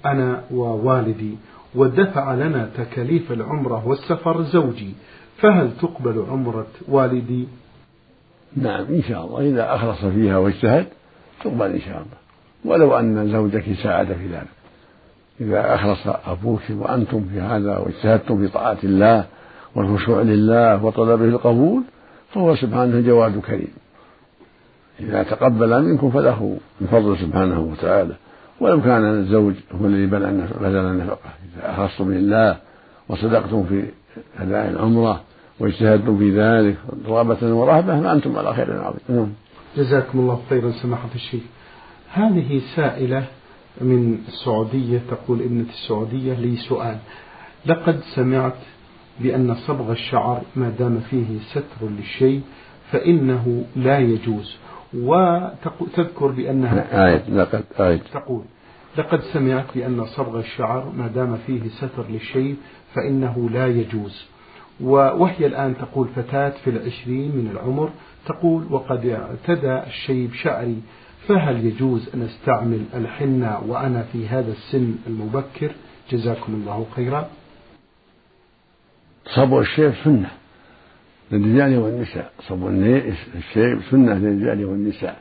أنا 0.06 0.44
ووالدي 0.50 1.34
ودفع 1.74 2.34
لنا 2.34 2.70
تكاليف 2.76 3.32
العمرة 3.32 3.88
والسفر 3.88 4.42
زوجي 4.42 4.92
فهل 5.38 5.70
تقبل 5.82 6.24
عمرة 6.30 6.66
والدي؟ 6.88 7.48
نعم 8.56 8.84
إن 8.84 9.02
شاء 9.02 9.26
الله. 9.26 9.40
إذا 9.40 9.74
أخلص 9.74 10.04
فيها 10.04 10.38
واجتهد 10.38 10.86
تقبل 11.44 11.70
إن 11.70 11.80
شاء 11.80 11.96
الله. 11.96 12.18
ولو 12.64 12.98
أن 12.98 13.32
زوجك 13.32 13.64
ساعد 13.82 14.06
في 14.06 14.26
ذلك. 14.26 14.57
إذا 15.40 15.74
أخلص 15.74 15.98
أبوك 16.26 16.60
وأنتم 16.70 17.24
في 17.32 17.40
هذا 17.40 17.76
واجتهدتم 17.78 18.38
في 18.46 18.52
طاعة 18.52 18.78
الله 18.84 19.24
والخشوع 19.74 20.22
لله 20.22 20.84
وطلبه 20.84 21.24
القبول 21.24 21.82
فهو 22.34 22.54
سبحانه 22.54 23.00
جواد 23.00 23.40
كريم. 23.40 23.72
إذا 25.00 25.22
تقبل 25.22 25.82
منكم 25.82 26.10
فله 26.10 26.58
من 26.80 26.86
فضل 26.86 27.18
سبحانه 27.18 27.60
وتعالى. 27.60 28.14
ولو 28.60 28.82
كان 28.82 29.04
الزوج 29.04 29.54
هو 29.80 29.86
الذي 29.86 30.06
بذل 30.06 30.24
النفقة 30.86 31.30
إذا 31.56 31.70
أخلصتم 31.70 32.12
لله 32.12 32.56
وصدقتم 33.08 33.64
في 33.64 33.84
أداء 34.38 34.68
العمرة 34.70 35.20
واجتهدتم 35.60 36.18
في 36.18 36.40
ذلك 36.40 36.76
رغبة 37.06 37.54
ورهبة 37.54 38.00
فأنتم 38.00 38.38
على 38.38 38.54
خير 38.54 38.82
عظيم. 38.82 39.00
نعم. 39.08 39.28
جزاكم 39.76 40.18
الله 40.18 40.40
خيرا 40.50 40.70
سماحة 40.70 41.08
الشيخ. 41.14 41.42
هذه 42.12 42.60
سائلة 42.76 43.24
من 43.80 44.18
السعودية 44.28 45.00
تقول 45.10 45.42
ابنة 45.42 45.64
السعودية 45.68 46.34
لي 46.34 46.56
سؤال. 46.56 46.98
لقد 47.66 48.00
سمعت 48.14 48.56
بأن 49.20 49.54
صبغ 49.54 49.92
الشعر 49.92 50.42
ما 50.56 50.68
دام 50.78 51.00
فيه 51.10 51.38
ستر 51.50 51.88
للشيء 51.98 52.40
فإنه 52.92 53.64
لا 53.76 53.98
يجوز. 53.98 54.56
وتذكر 54.94 56.26
بأنها 56.26 57.06
آية 57.08 57.30
لقد 57.30 57.64
آية. 57.80 58.02
تقول 58.12 58.42
لقد 58.98 59.20
سمعت 59.20 59.64
بأن 59.74 60.04
صبغ 60.04 60.38
الشعر 60.38 60.92
ما 60.96 61.06
دام 61.06 61.36
فيه 61.46 61.68
ستر 61.68 62.04
للشيء 62.10 62.56
فإنه 62.94 63.50
لا 63.52 63.66
يجوز. 63.66 64.24
وهي 64.80 65.46
الآن 65.46 65.74
تقول 65.76 66.08
فتاة 66.16 66.52
في 66.64 66.70
العشرين 66.70 67.36
من 67.36 67.50
العمر 67.52 67.90
تقول 68.26 68.64
وقد 68.70 69.06
اعترى 69.06 69.78
الشيب 69.86 70.32
شعري 70.32 70.76
فهل 71.26 71.66
يجوز 71.66 72.08
أن 72.14 72.22
أستعمل 72.22 72.84
الحنة 72.94 73.60
وأنا 73.66 74.02
في 74.02 74.28
هذا 74.28 74.52
السن 74.52 74.94
المبكر؟ 75.06 75.72
جزاكم 76.10 76.54
الله 76.54 76.86
خيرا. 76.96 77.28
صبغ 79.24 79.60
الشيب 79.60 79.92
سنة 80.04 80.30
للرجال 81.32 81.78
والنساء. 81.78 82.32
صبغ 82.48 82.68
الشيب 83.36 83.80
سنة 83.90 84.14
للرجال 84.14 84.64
والنساء. 84.64 85.20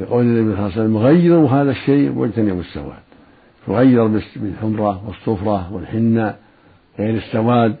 لقول 0.00 0.24
النبي 0.24 0.56
صلى 0.56 0.66
الله 0.66 0.72
عليه 0.72 0.82
وسلم 0.82 0.96
غيروا 0.96 1.48
هذا 1.50 1.70
الشيء 1.70 2.12
واجتنبوا 2.12 2.60
السواد. 2.60 3.02
فغير 3.66 4.06
بالحمرة 4.36 5.08
والصفرة 5.08 5.72
والحنة 5.72 6.36
غير 6.98 7.16
السواد. 7.16 7.76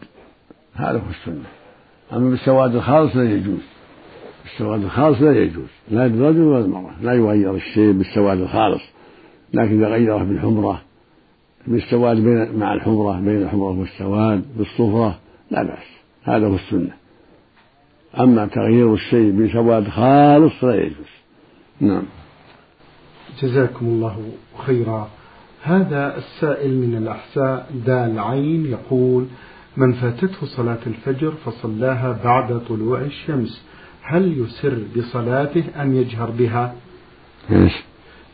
هذا 0.74 0.98
هو 0.98 1.10
السنة. 1.10 1.44
أما 2.12 2.30
بالسواد 2.30 2.74
الخالص 2.74 3.16
لا 3.16 3.24
يجوز. 3.24 3.79
السواد 4.52 4.82
الخالص 4.82 5.22
لا 5.22 5.42
يجوز 5.42 5.68
لا 5.90 6.08
للرجل 6.08 6.40
ولا 6.40 6.62
للمرأة 6.62 7.02
لا 7.02 7.12
يغير 7.12 7.54
الشيء 7.54 7.92
بالسواد 7.92 8.40
الخالص 8.40 8.82
لكن 9.54 9.78
إذا 9.78 9.88
غيره 9.88 10.22
بالحمرة 10.22 10.80
بالسواد 11.66 12.16
بين 12.16 12.58
مع 12.58 12.74
الحمرة 12.74 13.20
بين 13.20 13.42
الحمرة 13.42 13.78
والسواد 13.78 14.44
بالصفرة 14.58 15.18
لا 15.50 15.62
بأس 15.62 16.00
هذا 16.24 16.46
هو 16.46 16.54
السنة. 16.54 16.90
أما 18.20 18.46
تغيير 18.46 18.94
الشيء 18.94 19.30
بسواد 19.30 19.88
خالص 19.88 20.64
لا 20.64 20.74
يجوز. 20.74 21.10
نعم. 21.80 22.02
جزاكم 23.42 23.86
الله 23.86 24.32
خيرا. 24.66 25.08
هذا 25.62 26.16
السائل 26.16 26.78
من 26.78 26.96
الأحساء 26.96 27.70
دال 27.86 28.18
عين 28.18 28.66
يقول 28.66 29.26
من 29.76 29.92
فاتته 29.92 30.46
صلاة 30.56 30.78
الفجر 30.86 31.30
فصلاها 31.30 32.20
بعد 32.24 32.60
طلوع 32.68 33.00
الشمس. 33.00 33.64
هل 34.10 34.38
يسر 34.38 34.78
بصلاته 34.96 35.64
أم 35.82 35.94
يجهر 35.94 36.30
بها؟ 36.30 36.74
إيش؟ 37.50 37.72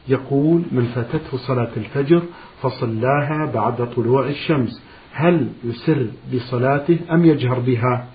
يقول 0.09 0.63
من 0.73 0.85
فاتته 0.95 1.37
صلاة 1.37 1.71
الفجر 1.77 2.23
فصلاها 2.63 3.51
بعد 3.55 3.91
طلوع 3.91 4.29
الشمس. 4.29 4.83
هل 5.13 5.49
يسر 5.65 6.07
بصلاته 6.35 6.99
أم 7.11 7.25
يجهر 7.25 7.59
بها؟ 7.59 8.07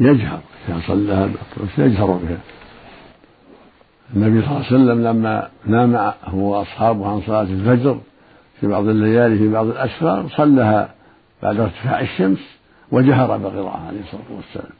يجهر. 0.00 0.40
إذا 0.68 0.80
صلاها 0.86 1.30
يجهر 1.78 2.06
بها. 2.06 2.38
النبي 4.16 4.42
صلى 4.42 4.50
الله 4.50 4.66
عليه 4.66 4.66
وسلم 4.66 5.04
لما 5.04 5.48
نام 5.66 6.12
هو 6.24 6.58
وأصحابه 6.58 7.06
عن 7.06 7.20
صلاة 7.20 7.42
الفجر 7.42 8.00
في 8.60 8.66
بعض 8.66 8.88
الليالي 8.88 9.38
في 9.38 9.48
بعض 9.48 9.66
الأسفار 9.66 10.28
صلىها 10.36 10.94
بعد 11.42 11.60
ارتفاع 11.60 12.00
الشمس 12.00 12.38
وجهر 12.92 13.36
بالقراءة 13.36 13.86
عليه 13.86 14.00
الصلاة 14.00 14.36
والسلام. 14.36 14.72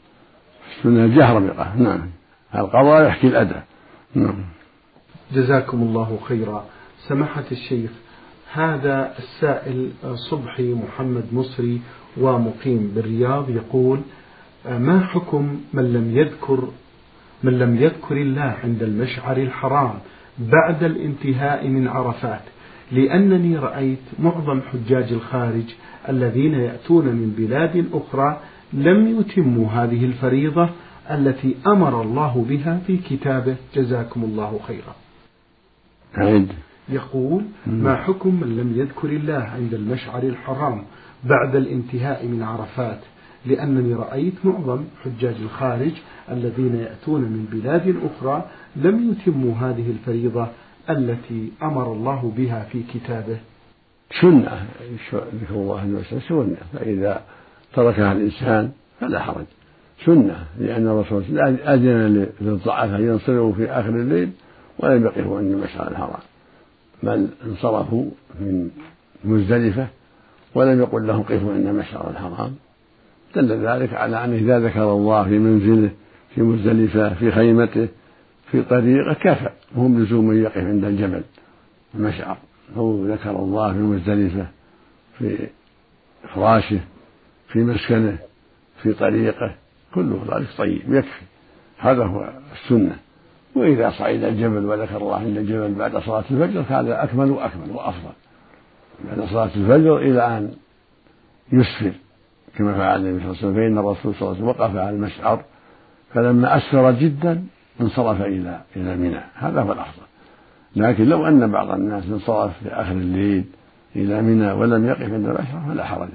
السنة 0.78 1.04
الجهر 1.04 1.38
بالقراءة 1.38 1.76
نعم. 1.76 2.11
القضاء 2.54 3.06
يحكي 3.06 3.26
الأداء. 3.26 3.64
نعم. 4.14 4.44
جزاكم 5.33 5.83
الله 5.83 6.18
خيرا. 6.28 6.64
سماحة 7.09 7.44
الشيخ 7.52 7.90
هذا 8.52 9.14
السائل 9.18 9.90
صبحي 10.30 10.75
محمد 10.75 11.25
مصري 11.33 11.80
ومقيم 12.16 12.92
بالرياض 12.94 13.50
يقول 13.50 14.00
ما 14.64 15.00
حكم 15.00 15.61
من 15.73 15.92
لم 15.92 16.16
يذكر 16.18 16.68
من 17.42 17.59
لم 17.59 17.76
يذكر 17.76 18.16
الله 18.16 18.56
عند 18.64 18.83
المشعر 18.83 19.37
الحرام 19.37 19.94
بعد 20.38 20.85
الانتهاء 20.85 21.68
من 21.68 21.88
عرفات؟ 21.88 22.42
لأنني 22.92 23.56
رأيت 23.56 23.99
معظم 24.18 24.61
حجاج 24.61 25.12
الخارج 25.12 25.75
الذين 26.09 26.54
يأتون 26.54 27.04
من 27.04 27.35
بلاد 27.38 27.87
أخرى 27.92 28.40
لم 28.75 29.21
يتموا 29.21 29.69
هذه 29.69 30.04
الفريضة 30.04 30.69
التي 31.11 31.57
أمر 31.66 32.02
الله 32.02 32.47
بها 32.49 32.81
في 32.87 32.97
كتابه. 32.97 33.57
جزاكم 33.75 34.25
الله 34.25 34.61
خيرا. 34.66 34.95
عيد 36.14 36.52
يقول 36.88 37.45
ما 37.66 37.97
حكم 37.97 38.40
من 38.40 38.57
لم 38.57 38.81
يذكر 38.81 39.09
الله 39.09 39.43
عند 39.54 39.75
المشعر 39.75 40.23
الحرام 40.23 40.83
بعد 41.25 41.57
الانتهاء 41.57 42.26
من 42.26 42.43
عرفات؟ 42.43 43.00
لأنني 43.47 43.95
رأيت 43.95 44.35
معظم 44.45 44.85
حجاج 45.04 45.35
الخارج 45.43 45.93
الذين 46.31 46.76
يأتون 46.76 47.21
من 47.21 47.49
بلاد 47.52 47.97
أخرى 48.02 48.45
لم 48.76 49.11
يتموا 49.11 49.54
هذه 49.54 49.90
الفريضة 49.90 50.49
التي 50.90 51.52
أمر 51.62 51.93
الله 51.93 52.33
بها 52.37 52.64
في 52.73 52.83
كتابه. 52.95 53.38
سنة 54.21 54.66
الله 55.50 56.02
سنة. 56.28 56.57
فإذا 56.73 57.23
تركها 57.75 58.12
الإنسان 58.12 58.71
فلا 59.00 59.19
حرج. 59.19 59.45
سنة 60.04 60.45
لأن 60.59 60.88
الرسول 60.88 61.23
أذن 61.40 62.28
للضعفاء 62.40 63.00
ينصرفوا 63.00 63.52
في 63.52 63.71
آخر 63.71 63.88
الليل 63.88 64.31
ولم 64.78 65.04
يقفوا 65.04 65.38
عند 65.38 65.52
المشعر 65.52 65.90
الحرام. 65.90 66.21
بل 67.02 67.28
انصرفوا 67.47 68.04
من 68.40 68.71
مزدلفة 69.25 69.87
ولم 70.54 70.81
يقل 70.81 71.07
لهم 71.07 71.23
قفوا 71.23 71.52
عند 71.52 71.66
المشعر 71.66 72.11
الحرام. 72.11 72.54
دل 73.37 73.66
ذلك 73.66 73.95
على 73.95 74.25
أنه 74.25 74.37
إذا 74.37 74.59
ذكر 74.59 74.93
الله 74.93 75.25
في 75.25 75.38
منزله 75.38 75.90
في 76.35 76.43
مزدلفة 76.43 77.14
في 77.14 77.31
خيمته 77.31 77.88
في 78.50 78.62
طريقه 78.62 79.14
كفى. 79.14 79.50
وهم 79.76 80.02
لزوم 80.02 80.28
من 80.28 80.43
يقف 80.43 80.59
عند 80.59 80.85
الجبل 80.85 81.23
المشعر 81.95 82.37
هو 82.76 83.07
ذكر 83.07 83.31
الله 83.31 83.73
في 83.73 83.78
مزدلفة 83.78 84.47
في 85.19 85.37
فراشه. 86.35 86.81
في 87.54 87.61
مسكنه 87.61 88.18
في 88.82 88.92
طريقه 88.92 89.54
كله 89.94 90.25
ذلك 90.32 90.49
طيب 90.58 90.94
يكفي. 90.94 91.23
هذا 91.78 92.04
هو 92.04 92.30
السنة. 92.52 92.96
وإذا 93.54 93.90
صعد 93.90 94.23
الجبل 94.23 94.64
وذكر 94.64 94.96
الله 94.96 95.16
عند 95.16 95.37
الجبل 95.37 95.75
بعد 95.75 95.96
صلاة 95.96 96.25
الفجر 96.30 96.62
فهذا 96.62 97.04
أكمل 97.04 97.30
وأكمل 97.30 97.70
وأفضل. 97.70 98.12
بعد 99.04 99.28
صلاة 99.28 99.50
الفجر 99.56 99.99
إلى 99.99 100.38
أن 100.38 100.54
يسفر 101.52 101.92
كما 102.56 102.75
فعل 102.75 103.06
النبي 103.06 103.18
صلى 103.18 103.30
الله 103.30 103.38
عليه 103.38 103.49
وسلم. 103.49 103.54
فإن 103.54 103.78
الرسول 103.78 104.14
صلى 104.14 104.23
الله 104.23 104.28
عليه 104.28 104.44
وسلم 104.44 104.49
وقف 104.49 104.76
على 104.76 104.90
المشعر 104.90 105.44
فلما 106.14 106.56
أسفر 106.56 106.90
جدا 106.92 107.44
انصرف 107.80 108.20
إلى 108.20 108.61
إلى 108.76 108.96
منى. 108.96 109.20
هذا 109.34 109.61
هو 109.61 109.73
الأفضل. 109.73 110.06
لكن 110.76 111.04
لو 111.04 111.26
أن 111.26 111.50
بعض 111.50 111.70
الناس 111.70 112.04
انصرف 112.04 112.52
في 112.62 112.68
آخر 112.68 112.92
الليل 112.92 113.44
إلى 113.96 114.23
منى 114.23 114.52
ولم 114.52 114.87
يقف 114.87 115.02
عند 115.02 115.26
المشعر 115.26 115.62
فلا 115.68 115.84
حرج. 115.84 116.08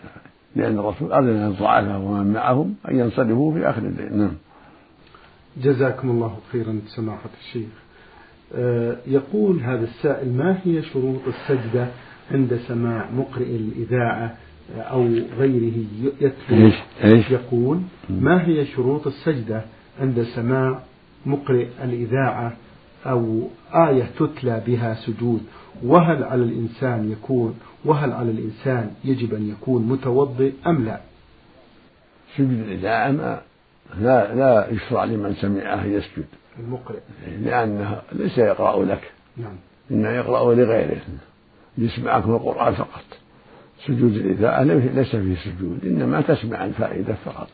لأن 0.55 0.79
الرسول 0.79 1.13
أذن 1.13 1.47
للضعفاء 1.47 1.99
ومن 1.99 2.33
معهم 2.33 2.75
أن 2.89 2.99
ينصرفوا 2.99 3.53
في 3.53 3.69
آخر 3.69 3.81
الليل 3.81 4.17
نعم. 4.17 4.31
جزاكم 5.63 6.09
الله 6.09 6.37
خيرا 6.51 6.81
سماحة 6.95 7.29
الشيخ. 7.41 7.69
آه، 8.55 8.97
يقول 9.07 9.59
هذا 9.59 9.83
السائل 9.83 10.33
ما 10.33 10.59
هي 10.63 10.81
شروط 10.81 11.21
السجدة 11.27 11.87
عند 12.31 12.59
سماع 12.67 13.09
مقرئ 13.11 13.55
الإذاعة 13.55 14.35
أو 14.77 15.07
غيره 15.37 15.83
يتلو؟ 16.21 16.71
يقول 17.31 17.81
ما 18.09 18.47
هي 18.47 18.65
شروط 18.65 19.07
السجدة 19.07 19.63
عند 19.99 20.23
سماع 20.35 20.79
مقرئ 21.25 21.67
الإذاعة 21.83 22.53
أو 23.05 23.47
آية 23.73 24.03
تتلى 24.19 24.63
بها 24.67 24.93
سجود؟ 24.93 25.41
وهل 25.83 26.23
على 26.23 26.43
الإنسان 26.43 27.11
يكون 27.11 27.55
وهل 27.85 28.11
على 28.11 28.31
الإنسان 28.31 28.91
يجب 29.03 29.33
أن 29.33 29.49
يكون 29.49 29.81
متوضئ 29.83 30.53
أم 30.67 30.85
لا؟ 30.85 30.99
سجود 32.37 32.59
الإذاعة 32.59 33.11
ما 33.11 33.41
لا 33.99 34.35
لا 34.35 34.67
يشرع 34.71 35.03
لمن 35.03 35.33
سمعه 35.33 35.85
يسجد. 35.85 36.25
المقرئ. 36.59 36.99
لأنه 37.41 38.01
ليس 38.11 38.37
يقرأ 38.37 38.85
لك. 38.85 39.11
نعم. 39.37 39.55
إنما 39.91 40.15
يقرأ 40.15 40.55
لغيره. 40.55 41.01
يسمعكم 41.77 42.31
القرآن 42.31 42.73
فقط. 42.73 43.05
سجود 43.87 44.15
الإذاعة 44.15 44.63
ليس 44.63 45.15
فيه 45.15 45.35
سجود 45.35 45.79
إنما 45.85 46.21
تسمع 46.21 46.65
الفائدة 46.65 47.15
فقط. 47.25 47.47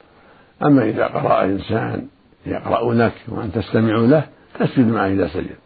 أما 0.64 0.84
إذا 0.84 1.08
قرأ 1.08 1.44
إنسان 1.44 2.08
يقرأ 2.46 2.94
لك 2.94 3.14
وأنت 3.28 3.58
تستمع 3.58 3.96
له 3.96 4.28
تسجد 4.60 4.88
معه 4.88 5.08
إذا 5.08 5.28
سجد. 5.28 5.65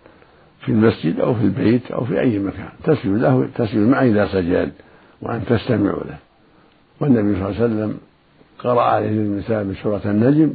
في 0.70 0.76
المسجد 0.76 1.20
أو 1.20 1.34
في 1.34 1.44
البيت 1.44 1.92
أو 1.92 2.06
في 2.06 2.20
أي 2.20 2.40
مكان. 2.40 2.70
تسجد 2.84 3.06
له 3.06 3.50
تسجد 3.56 3.78
معه 3.78 4.04
إذا 4.04 4.28
سجد 4.28 4.72
وأنت 5.22 5.54
تستمع 5.54 5.92
له. 5.92 6.18
والنبي 7.00 7.36
صلى 7.36 7.50
الله 7.50 7.62
عليه 7.62 7.66
وسلم 7.66 7.98
قرأ 8.60 8.82
عليه 8.82 9.10
النساء 9.10 9.64
بسورة 9.64 10.02
النجم 10.06 10.54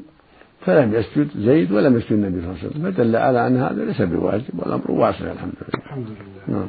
فلم 0.61 0.95
يسجد 0.95 1.29
زيد 1.37 1.73
ولم 1.73 1.97
يسجد 1.97 2.13
النبي 2.13 2.41
صلى 2.41 2.51
الله 2.51 2.59
عليه 2.59 2.71
وسلم. 2.71 2.93
فدل 2.93 3.17
على 3.17 3.47
أن 3.47 3.57
هذا 3.57 3.85
ليس 3.85 4.03
بواجب 4.03 4.59
والأمر 4.59 4.91
واسع 4.91 5.33
الحمد 5.33 5.53
لله. 5.63 5.85
الحمد 5.85 6.07
لله. 6.07 6.59
نعم. 6.59 6.69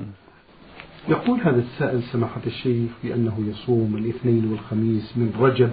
يقول 1.09 1.39
هذا 1.39 1.59
السائل 1.59 2.03
سماحة 2.03 2.41
الشيخ 2.45 2.91
بأنه 3.03 3.37
يصوم 3.49 3.95
الاثنين 3.95 4.51
والخميس 4.51 5.17
من 5.17 5.33
رجب 5.39 5.69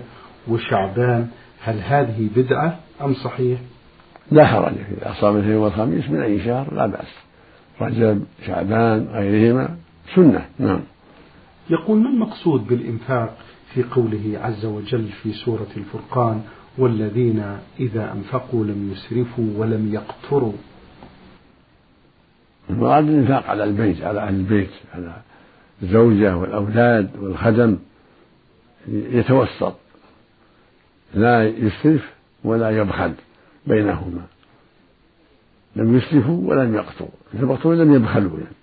وشعبان. 0.49 1.29
هل 1.61 1.81
هذه 1.81 2.29
بدعة 2.37 2.79
أم 3.03 3.15
صحيح؟ 3.15 3.61
لا 4.31 4.47
حرج 4.47 4.73
إذا 4.91 5.15
صام 5.21 5.37
الاثنين 5.37 5.57
والخميس 5.57 6.11
من 6.11 6.21
أي 6.21 6.45
شهر 6.45 6.75
لا 6.75 6.87
بأس. 6.87 7.32
رجب 7.87 8.25
شعبان 8.47 9.09
غيرهما 9.13 9.77
سنة. 10.15 10.47
نعم. 10.59 10.81
يقول 11.71 11.99
ما 11.99 12.09
المقصود 12.09 12.67
بالإنفاق 12.67 13.39
في 13.75 13.83
قوله 13.83 14.39
عز 14.43 14.65
وجل 14.65 15.09
في 15.23 15.33
سورة 15.33 15.67
الفرقان 15.77 16.43
والذين 16.79 17.59
إذا 17.81 18.13
أنفقوا 18.13 18.65
لم 18.65 18.93
يسرفوا 18.93 19.45
ولم 19.57 19.95
يقتروا؟ 19.95 20.53
المراد 22.71 23.09
الإنفاق 23.09 23.47
على 23.47 23.65
البيت 23.65 24.03
على 24.03 24.21
أهل 24.21 24.35
البيت 24.35 24.71
على 24.95 25.17
الزوجة 25.83 26.37
والأولاد 26.37 27.11
والخدم. 27.21 27.79
يتوسط. 28.89 29.75
لا 31.15 31.49
يسرف 31.49 32.13
ولا 32.45 32.71
يبخل 32.71 33.13
بينهما. 33.67 34.27
لم 35.77 35.97
يسرفوا 35.97 36.51
ولم 36.51 36.75
يقتروا. 36.75 37.11
يبخلوا 37.35 37.75
لم 37.75 37.95
يبخلوا 37.95 38.39
يعني. 38.39 38.57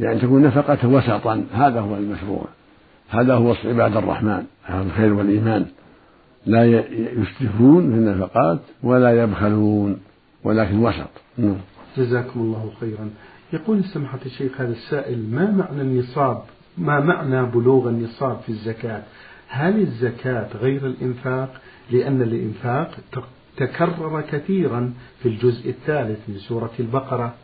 يعني 0.00 0.20
تكون 0.20 0.42
نفقة 0.42 0.88
وسطا 0.88 1.44
هذا 1.52 1.80
هو 1.80 1.96
المشروع. 1.96 2.44
هذا 3.08 3.34
هو 3.34 3.50
وصف 3.50 3.66
عباد 3.66 3.96
الرحمن 3.96 4.44
أهل 4.68 4.86
الخير 4.86 5.12
والإيمان. 5.12 5.66
لا 6.46 6.64
يسرفون 6.64 7.90
في 7.90 7.96
النفقات 7.96 8.58
ولا 8.82 9.22
يبخلون 9.22 10.00
ولكن 10.44 10.78
وسط. 10.78 11.10
نعم. 11.38 11.56
جزاكم 11.96 12.40
الله 12.40 12.72
خيرا. 12.80 13.10
يقول 13.52 13.84
سماحة 13.84 14.18
الشيخ 14.26 14.60
هذا 14.60 14.72
السائل 14.72 15.30
ما 15.30 15.50
معنى 15.50 15.82
النصاب؟ 15.82 16.42
ما 16.78 17.00
معنى 17.00 17.46
بلوغ 17.46 17.88
النصاب 17.88 18.40
في 18.46 18.48
الزكاة؟ 18.48 19.02
هل 19.48 19.80
الزكاة 19.80 20.48
غير 20.60 20.86
الإنفاق؟ 20.86 21.60
لأن 21.90 22.22
الإنفاق 22.22 22.90
تكرر 23.56 24.20
كثيرا 24.20 24.94
في 25.22 25.28
الجزء 25.28 25.70
الثالث 25.70 26.18
من 26.28 26.38
سورة 26.38 26.72
البقرة. 26.80 27.34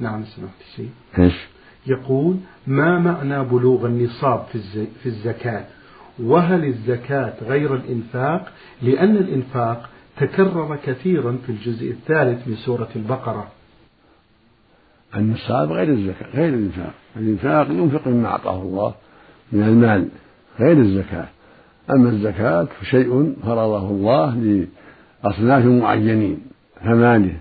نعم 0.00 0.24
سمعت 0.24 0.88
إيش؟ 1.18 1.34
يقول 1.86 2.36
ما 2.66 2.98
معنى 2.98 3.44
بلوغ 3.44 3.86
النصاب 3.86 4.46
في, 4.52 4.86
في 5.02 5.06
الزكاة؟ 5.06 5.64
وهل 6.18 6.64
الزكاة 6.64 7.34
غير 7.42 7.74
الإنفاق؟ 7.74 8.52
لأن 8.82 9.16
الإنفاق 9.16 9.90
تكرر 10.16 10.76
كثيرا 10.76 11.38
في 11.46 11.52
الجزء 11.52 11.90
الثالث 11.90 12.48
من 12.48 12.56
سورة 12.56 12.88
البقرة. 12.96 13.48
النصاب 15.16 15.72
غير 15.72 15.88
الزكاة 15.88 16.30
غير 16.34 16.48
الإنفاق. 16.48 16.94
الإنفاق 17.16 17.70
ينفق 17.70 18.08
مما 18.08 18.28
أعطاه 18.28 18.62
الله 18.62 18.94
من 19.52 19.62
المال 19.62 20.08
غير 20.60 20.78
الزكاة. 20.78 21.28
أما 21.90 22.10
الزكاة 22.10 22.64
فشيء 22.64 23.36
فرضه 23.42 23.90
الله 23.90 24.66
لأصناف 25.24 25.64
معينين 25.64 26.42
ثمانية. 26.84 27.40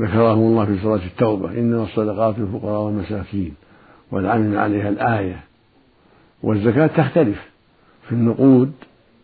ذكرهم 0.00 0.38
الله 0.38 0.64
في 0.64 0.78
سورة 0.82 1.00
التوبة 1.04 1.50
إنما 1.50 1.82
الصدقات 1.82 2.38
للفقراء 2.38 2.80
والمساكين 2.80 3.54
والعامل 4.10 4.58
عليها 4.58 4.88
الآية. 4.88 5.44
والزكاة 6.42 6.86
تختلف 6.86 7.50
في 8.08 8.12
النقود 8.12 8.72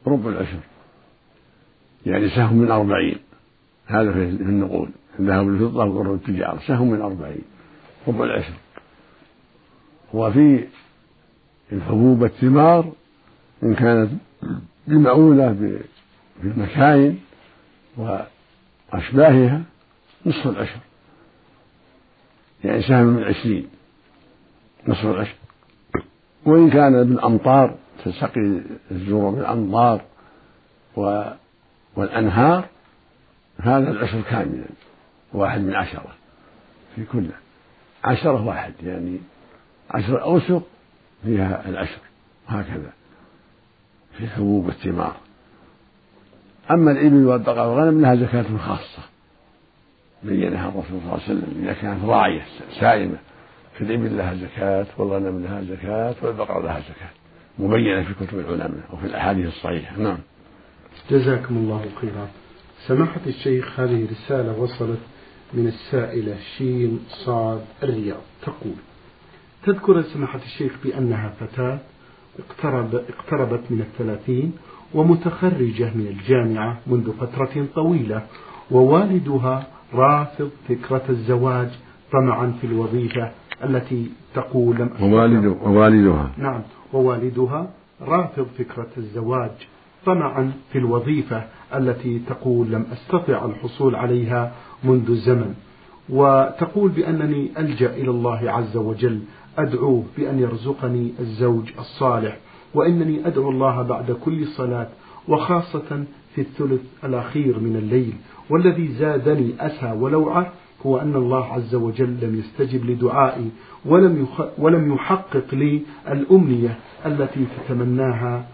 ربع 0.07 0.31
العشر 0.31 0.61
يعني 2.07 2.29
سهم 2.29 2.57
من 2.57 2.71
أربعين. 2.71 3.19
هذا 3.87 4.12
في 4.12 4.19
النقود 4.25 4.88
الذهب 5.19 5.47
والفضة 5.47 5.85
وقرب 5.85 6.15
التجارة 6.15 6.59
سهم 6.67 6.91
من 6.91 7.01
أربعين 7.01 7.43
ربع 8.09 8.25
العشر. 8.25 8.55
وفي 10.15 10.65
الحبوب 11.73 12.23
والثمار 12.23 12.93
إن 13.62 13.75
كانت 13.75 14.11
بمعونة 14.87 15.77
بالمكاين 16.43 17.21
وأشباهها 17.97 19.63
نصف 20.27 20.47
العشر. 20.47 20.81
يعني 22.65 22.83
سهم 22.83 23.05
من 23.05 23.23
عشرين 23.23 23.69
نصف 24.89 25.05
العشر. 25.05 25.35
وإن 26.47 26.71
كان 26.71 27.05
بالأمطار 27.05 27.77
تسقي 28.05 28.61
الزروع 28.91 29.31
بالأمطار 29.31 30.03
والأنهار 31.97 32.69
هذا 33.59 33.91
العشر 33.91 34.23
كاملا 34.23 34.65
واحد 35.33 35.61
من 35.61 35.75
عشرة 35.75 36.15
في 36.97 37.05
كل 37.05 37.27
عشرة 38.05 38.47
واحد 38.47 38.73
يعني 38.83 39.19
عشر 39.91 40.23
أوسق 40.23 40.63
فيها 41.25 41.69
العشر 41.69 42.01
هكذا. 42.49 42.93
في 44.18 44.27
حبوب 44.27 44.68
الثمار. 44.68 45.16
أما 46.70 46.92
الإبل 46.92 47.27
والبقر 47.27 47.68
والغنم 47.68 48.01
لها 48.01 48.14
زكاة 48.14 48.57
خاصة. 48.59 49.03
بينها 50.22 50.68
الرسول 50.68 50.85
صلى 50.85 50.98
الله 50.98 51.12
عليه 51.12 51.22
وسلم 51.22 51.62
إذا 51.62 51.72
كانت 51.72 52.05
راعية 52.05 52.42
سائمة. 52.81 53.18
في 53.75 53.85
الإبل 53.85 54.16
لها 54.16 54.35
زكاة 54.35 54.87
والغنم 54.98 55.42
لها 55.42 55.62
زكاة 55.62 56.14
والبقر 56.22 56.62
لها 56.62 56.81
زكاة. 56.81 57.11
مبينة 57.59 58.03
في 58.03 58.27
كتب 58.27 58.38
العلماء 58.38 58.85
وفي 58.92 59.07
الأحاديث 59.07 59.46
الصحيحة. 59.46 59.96
نعم. 59.96 60.18
جزاكم 61.11 61.57
الله 61.57 61.87
خيرا. 62.01 62.29
سماحة 62.87 63.20
الشيخ 63.27 63.81
هذه 63.81 64.07
رسالة 64.11 64.59
وصلت 64.59 64.98
من 65.55 65.66
السائلة 65.66 66.37
شين 66.59 67.01
صاد 67.09 67.64
الرياض. 67.83 68.20
تقول 68.42 68.75
تذكر 69.66 70.03
سماحة 70.03 70.40
الشيخ 70.44 70.72
بأنها 70.85 71.29
فتاة 71.40 71.79
اقترب 72.38 72.95
اقتربت 72.95 73.61
من 73.71 73.81
الثلاثين 73.81 74.53
ومتخرجة 74.95 75.90
من 75.95 76.07
الجامعة 76.07 76.79
منذ 76.87 77.12
فترة 77.21 77.66
طويلة 77.75 78.23
ووالدها 78.71 79.66
رافض 79.95 80.51
فكرة 80.68 81.03
الزواج 81.09 81.68
طمعا 82.12 82.53
في 82.61 82.66
الوظيفة 82.66 83.31
التي 83.64 84.11
تقول 84.35 84.77
لم 84.77 84.90
ووالد 85.03 85.57
ووالدها. 85.62 86.31
نعم 86.38 86.61
ووالدها 86.92 87.71
رافض 88.03 88.47
فكرة 88.59 88.88
الزواج 88.99 89.51
طمعا 90.07 90.53
في 90.73 90.79
الوظيفة 90.79 91.45
التي 91.75 92.18
تقول 92.18 92.71
لم 92.71 92.87
أستطع 92.92 93.45
الحصول 93.45 93.95
عليها 93.95 94.53
منذ 94.85 95.14
زمن 95.14 95.55
وتقول 96.09 96.90
بأنني 96.90 97.51
ألجأ 97.59 97.95
إلى 97.95 98.11
الله 98.11 98.51
عز 98.51 98.77
وجل 98.77 99.21
أدعوه 99.59 100.05
بأن 100.19 100.38
يرزقني 100.38 101.12
الزوج 101.21 101.71
الصالح 101.79 102.38
وإنني 102.75 103.27
أدعو 103.27 103.51
الله 103.51 103.83
بعد 103.83 104.12
كل 104.12 104.47
صلاة 104.47 104.88
وخاصة 105.29 106.05
في 106.35 106.41
الثلث 106.41 106.81
الأخير 107.05 107.61
من 107.61 107.77
الليل 107.77 108.12
والذي 108.51 108.88
زادني 108.88 109.53
أسى 109.61 109.93
ولوعة 109.99 110.53
هو 110.87 110.99
أن 110.99 111.17
الله 111.17 111.45
عز 111.45 111.75
وجل 111.75 112.17
لم 112.23 112.38
يستجب 112.38 112.85
لدعائي 112.85 113.51
ولم 113.85 114.27
ولم 114.59 114.95
يحقق 114.95 115.55
لي 115.55 115.83
الأمنية 116.09 116.79
التي 117.07 117.47
تتمناها 117.57 118.47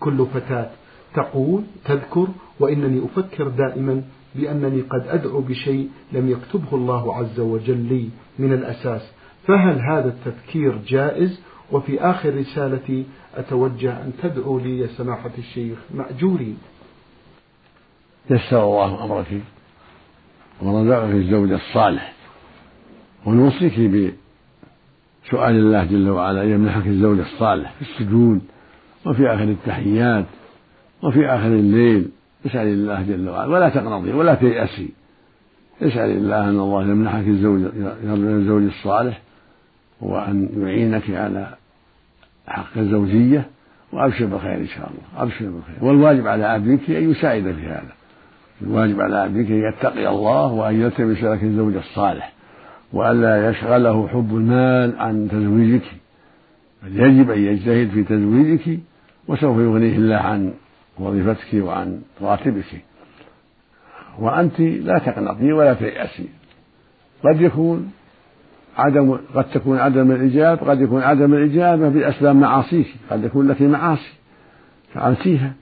كل 0.00 0.26
فتاة. 0.34 0.70
تقول 1.14 1.62
تذكر 1.84 2.28
وإنني 2.60 3.04
أفكر 3.04 3.48
دائما 3.48 4.02
بأنني 4.34 4.80
قد 4.80 5.04
أدعو 5.06 5.40
بشيء 5.40 5.88
لم 6.12 6.30
يكتبه 6.30 6.68
الله 6.72 7.16
عز 7.16 7.40
وجل 7.40 7.78
لي 7.78 8.08
من 8.38 8.52
الأساس. 8.52 9.12
فهل 9.46 9.80
هذا 9.80 10.08
التفكير 10.08 10.78
جائز؟ 10.88 11.40
وفي 11.72 12.00
آخر 12.00 12.34
رسالتي 12.34 13.04
أتوجه 13.34 14.02
أن 14.02 14.12
تدعو 14.22 14.58
لي 14.58 14.78
يا 14.78 14.86
سماحة 14.86 15.30
الشيخ 15.38 15.78
مأجوري 15.94 16.56
يسر 18.30 18.64
الله 18.64 19.04
أمرك 19.04 19.40
ورزقك 20.62 21.14
الزوج 21.14 21.52
الصالح 21.52 22.12
ونوصيك 23.26 23.80
بسؤال 23.80 25.54
الله 25.54 25.84
جل 25.84 26.10
وعلا 26.10 26.42
أن 26.42 26.50
يمنحك 26.50 26.86
الزوج 26.86 27.18
الصالح 27.18 27.72
في 27.72 27.82
السجود 27.82 28.40
وفي 29.06 29.28
آخر 29.28 29.44
التحيات 29.44 30.26
وفي 31.02 31.26
آخر 31.26 31.46
الليل. 31.46 32.10
اسأل 32.46 32.66
الله 32.66 33.02
جل 33.02 33.28
وعلا 33.28 33.54
ولا 33.54 33.68
تقنطي 33.68 34.12
ولا 34.12 34.34
تيأسي. 34.34 34.88
اسأل 35.82 36.10
الله 36.10 36.48
أن 36.48 36.58
الله 36.60 36.82
يمنحك 36.82 37.26
الزوج 37.26 37.60
الزوج 38.04 38.62
الصالح 38.62 39.25
وأن 40.00 40.48
يعينك 40.56 41.10
على 41.10 41.54
حق 42.48 42.78
الزوجية 42.78 43.46
وأبشر 43.92 44.26
بالخير 44.26 44.54
إن 44.54 44.66
شاء 44.66 44.90
الله 44.90 45.22
أبشر 45.22 45.44
بالخير. 45.44 45.84
والواجب 45.84 46.26
على 46.26 46.44
عبدك 46.44 46.90
أن 46.90 47.10
يساعد 47.10 47.42
في 47.42 47.66
هذا. 47.66 47.92
الواجب 48.62 49.00
على 49.00 49.16
عبدك 49.16 49.50
أن 49.50 49.62
يتقي 49.68 50.08
الله 50.08 50.52
وأن 50.52 50.80
يلتمس 50.80 51.22
لك 51.22 51.42
الزوج 51.42 51.76
الصالح 51.76 52.32
وألا 52.92 53.50
يشغله 53.50 54.08
حب 54.08 54.36
المال 54.36 54.98
عن 54.98 55.28
تزويجك. 55.28 55.84
بل 56.82 57.00
يجب 57.00 57.30
أن 57.30 57.38
يجتهد 57.38 57.90
في 57.90 58.02
تزويجك 58.02 58.80
وسوف 59.28 59.58
يغنيه 59.58 59.96
الله 59.96 60.16
عن 60.16 60.52
وظيفتك 60.98 61.54
وعن 61.54 62.02
راتبك. 62.22 62.84
وأنت 64.18 64.60
لا 64.60 64.98
تقنطي 64.98 65.52
ولا 65.52 65.74
تيأسي. 65.74 66.28
قد 67.24 67.40
يكون 67.40 67.92
عدم 68.76 69.18
قد 69.34 69.50
تكون 69.50 69.78
عدم 69.78 70.12
الإجابة 70.12 70.70
قد 70.70 70.80
يكون 70.80 71.02
عدم 71.02 71.34
الإجابة 71.34 71.88
بأسباب 71.88 72.36
معاصيك. 72.36 72.86
قد 73.10 73.24
يكون 73.24 73.48
لك 73.48 73.62
معاصي. 73.62 74.12
فعلتيها 74.94 75.52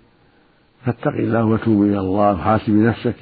فاتقي 0.85 1.19
الله 1.19 1.45
وتوبي 1.45 1.89
إلى 1.89 1.99
الله. 1.99 2.33
وحاسبي 2.33 2.81
نفسك 2.81 3.17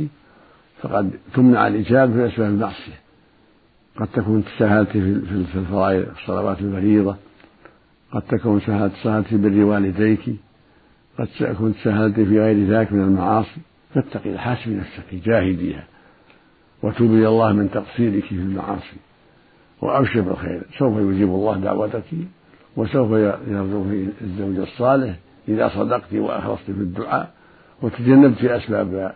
فقد 0.82 1.10
تمنع 1.34 1.66
الإجابة 1.66 2.12
في 2.12 2.34
أسباب 2.34 2.50
المعصية. 2.50 3.02
قد 3.96 4.06
تكون 4.06 4.44
تساهلت 4.44 4.88
في 4.90 4.98
الفرائض 5.54 6.06
الصلوات 6.08 6.60
الفريضة. 6.60 7.16
قد 8.12 8.22
تكون 8.22 8.60
سهلت 8.60 9.26
في 9.26 9.36
بر 9.36 9.64
والديك. 9.64 10.20
قد 11.18 11.28
تكون 11.38 11.74
تساهلت 11.74 12.14
في 12.14 12.40
غير 12.40 12.66
ذلك 12.66 12.92
من 12.92 13.02
المعاصي. 13.02 13.60
فاتقي 13.94 14.38
حاسبي 14.38 14.74
نفسك 14.74 15.14
جاهديها 15.24 15.84
وتوبي 16.82 17.14
إلى 17.14 17.28
الله 17.28 17.52
من 17.52 17.70
تقصيرك 17.70 18.24
في 18.24 18.32
المعاصي. 18.32 18.96
وأبشر 19.82 20.20
بالخير. 20.20 20.62
سوف 20.78 20.96
يجيب 20.96 21.28
الله 21.28 21.56
دعوتك 21.56 22.04
وسوف 22.76 23.10
يرزقك 23.10 24.08
الزوج 24.20 24.58
الصالح 24.58 25.14
إذا 25.48 25.68
صدقت 25.68 26.14
وأخلصت 26.14 26.64
في 26.64 26.70
الدعاء 26.70 27.30
وتجنبت 27.82 28.44
أسباب 28.44 29.12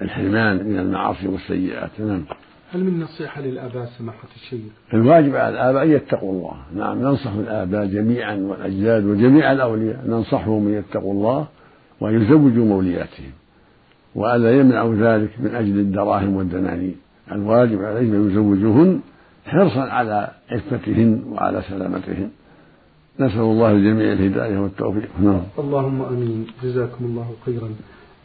الحرمان 0.00 0.56
من 0.68 0.78
المعاصي 0.78 1.28
والسيئات. 1.28 1.90
نعم. 1.98 2.24
هل 2.72 2.84
من 2.84 3.00
نصيحة 3.00 3.40
للآباء 3.40 3.88
سماحة 3.98 4.28
الشيخ؟ 4.36 4.60
الواجب 4.94 5.36
على 5.36 5.54
الآباء 5.54 5.84
أن 5.84 5.90
يتقوا 5.90 6.32
الله، 6.32 6.56
نعم 6.76 7.02
ننصح 7.02 7.32
الآباء 7.32 7.86
جميعا 7.86 8.34
والأجداد 8.34 9.04
وجميع 9.04 9.52
الأولياء 9.52 10.04
ننصحهم 10.06 10.66
أن 10.66 10.74
يتقوا 10.74 11.12
الله 11.12 11.46
وأن 12.00 12.22
يزوجوا 12.22 12.64
مولياتهم. 12.64 13.30
وألا 14.14 14.60
يمنعوا 14.60 14.94
ذلك 14.94 15.30
من 15.40 15.54
أجل 15.54 15.78
الدراهم 15.78 16.36
والدنانير، 16.36 16.94
الواجب 17.32 17.84
عليهم 17.84 18.14
أن 18.14 18.30
يزوجوهن 18.30 19.00
حرصا 19.46 19.80
على 19.80 20.30
عفتهن 20.50 21.22
وعلى 21.28 21.62
سلامتهن 21.62 22.30
نسأل 23.20 23.40
الله 23.40 23.70
الجميع 23.70 24.12
الهداية 24.12 24.58
والتوفيق. 24.58 25.08
نعم. 25.20 25.42
اللهم 25.58 26.02
آمين. 26.02 26.46
جزاكم 26.62 27.04
الله 27.04 27.34
خيرا. 27.46 27.68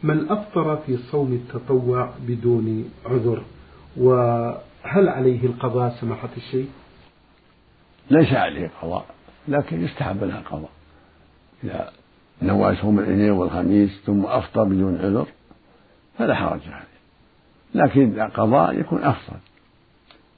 من 0.04 0.32
أفطر 0.32 0.78
في 0.78 0.97
صوم 0.97 1.34
التطوع 1.34 2.10
بدون 2.28 2.89
عذر 3.06 3.41
وهل 3.97 5.10
عليه 5.10 5.45
القضاء 5.45 5.95
سماحة 6.01 6.30
الشيخ؟ 6.38 6.67
ليس 8.12 8.34
عليه 8.34 8.71
قضاء 8.82 9.06
لكن 9.47 9.84
يستحب 9.84 10.23
له 10.23 10.39
القضاء 10.39 10.69
إذا 11.63 11.89
نوى 12.41 12.75
صوم 12.75 12.99
الاثنين 12.99 13.32
والخميس 13.32 14.01
ثم 14.06 14.25
أفطر 14.25 14.63
بدون 14.63 14.97
عذر 14.97 15.28
فلا 16.17 16.36
حرج 16.36 16.62
عليه. 16.67 16.95
لكن 17.75 18.21
القضاء 18.21 18.80
يكون 18.80 19.04
أفضل 19.04 19.38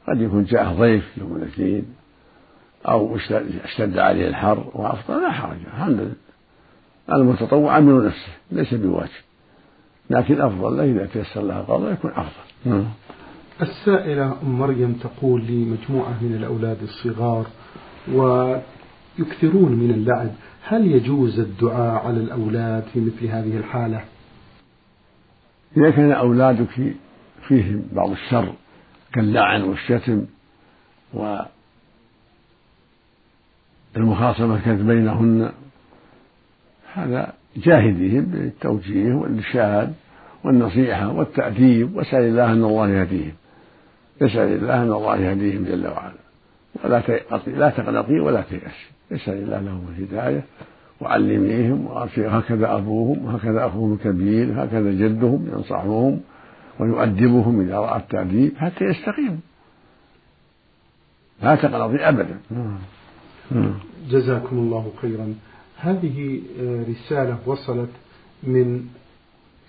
قد 0.08 0.22
يكون 0.22 0.44
جاءه 0.44 0.74
ضيف 0.74 1.18
يوم 1.18 1.36
الاثنين 1.36 1.86
أو 2.88 3.18
اشتد 3.66 3.98
عليه 3.98 4.28
الحر 4.28 4.72
وأفطر 4.74 5.20
لا 5.20 5.32
حرج 5.32 5.58
الحمد 5.68 6.00
لله. 6.00 6.14
المتطوع 7.14 7.78
أمن 7.78 8.06
نفسه 8.06 8.32
ليس 8.52 8.74
بواجب. 8.74 9.10
لكن 10.10 10.34
الأفضل 10.34 10.78
له 10.78 10.84
إذا 10.84 11.06
تيسر 11.06 11.42
له 11.42 11.60
القضاء 11.60 11.94
يكون 11.94 12.12
أفضل. 12.12 12.32
نعم. 12.66 12.86
السائلة 13.62 14.38
أم 14.44 14.60
مريم 14.60 14.94
تقول 14.94 15.44
لي 15.44 15.66
مجموعة 15.66 16.24
من 16.24 16.36
الأولاد 16.36 16.78
الصغار 16.84 17.46
ويكثرون 18.12 19.72
من 19.72 19.92
اللعب. 19.92 20.30
هل 20.64 20.92
يجوز 20.92 21.40
الدعاء 21.40 22.08
على 22.08 22.18
الأولاد 22.18 22.84
في 22.94 23.00
مثل 23.00 23.26
هذه 23.26 23.58
الحالة؟ 23.58 24.02
إذا 25.78 25.90
كان 25.90 26.12
أولادك 26.12 26.96
فيهم 27.48 27.84
بعض 27.92 28.12
الشر 28.12 28.54
كاللعن 29.14 29.62
والشتم 29.62 30.26
والمخاصمة 33.96 34.66
كانت 34.66 34.82
بينهن 34.82 35.52
هذا 36.94 37.34
جاهديهم 37.58 38.26
بالتوجيه 38.26 39.14
والإرشاد 39.14 39.94
والنصيحة 40.44 41.12
والتأديب 41.12 41.96
واسأل 41.96 42.24
الله 42.24 42.52
أن 42.52 42.64
الله 42.64 42.90
يهديهم. 42.90 43.34
اسأل 44.22 44.56
الله 44.56 44.84
أن 44.84 44.92
الله 44.94 45.18
يهديهم 45.18 45.66
جل 45.66 45.88
وعلا. 45.88 46.14
ولا 46.84 47.02
لا 47.48 47.70
تقنطي 47.70 48.20
ولا 48.20 48.42
تيأسي. 48.42 48.88
اسأل 49.12 49.34
الله 49.34 49.60
لهم 49.60 49.88
الهداية 49.98 50.44
وعلميهم 51.02 51.88
هكذا 52.18 52.76
أبوهم 52.76 53.26
وهكذا 53.26 53.66
أخوهم 53.66 53.94
الكبير 53.94 54.64
هكذا 54.64 54.92
جدهم 54.92 55.50
ينصحهم. 55.54 56.20
ويؤدبهم 56.80 57.62
إذا 57.62 57.78
رأى 57.80 58.00
التأديب 58.00 58.58
حتى 58.58 58.86
يستقيموا 58.86 59.38
لا 61.44 61.56
تقنطي 61.56 62.10
أبدا. 62.10 62.40
جزاكم 64.10 64.58
الله 64.58 64.92
خيرا. 65.02 65.36
هذه 65.78 66.42
رسالة 66.90 67.38
وصلت 67.46 67.90
من 68.44 68.86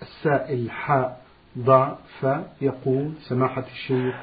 السائل 0.01 0.71
حاء 0.71 1.21
ضع 1.57 1.95
فيقول 2.19 3.11
سماحة 3.21 3.65
الشيخ 3.73 4.15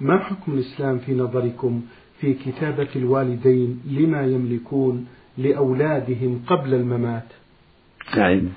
ما 0.00 0.18
حكم 0.18 0.52
الإسلام 0.52 0.98
في 0.98 1.14
نظركم 1.14 1.82
في 2.20 2.34
كتابة 2.34 2.88
الوالدين 2.96 3.82
لما 3.86 4.22
يملكون 4.26 5.06
لأولادهم 5.38 6.42
قبل 6.46 6.74
الممات؟ 6.74 7.26
نعم. 8.16 8.48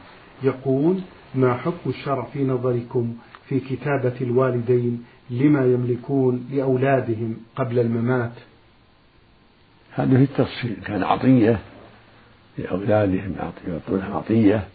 يقول 0.43 0.99
ما 1.35 1.53
حكم 1.57 1.89
الشرع 1.89 2.23
في 2.25 2.43
نظركم 2.43 3.15
في 3.47 3.59
كتابة 3.59 4.13
الوالدين 4.21 5.03
لما 5.29 5.65
يملكون 5.65 6.49
لأولادهم 6.51 7.37
قبل 7.55 7.79
الممات. 7.79 8.31
هذا 9.91 10.17
في 10.17 10.23
التفصيل 10.23 10.75
كان 10.85 11.03
عطية 11.03 11.59
لأولادهم 12.57 13.35
يعطونها 13.67 14.15
عطية 14.15 14.67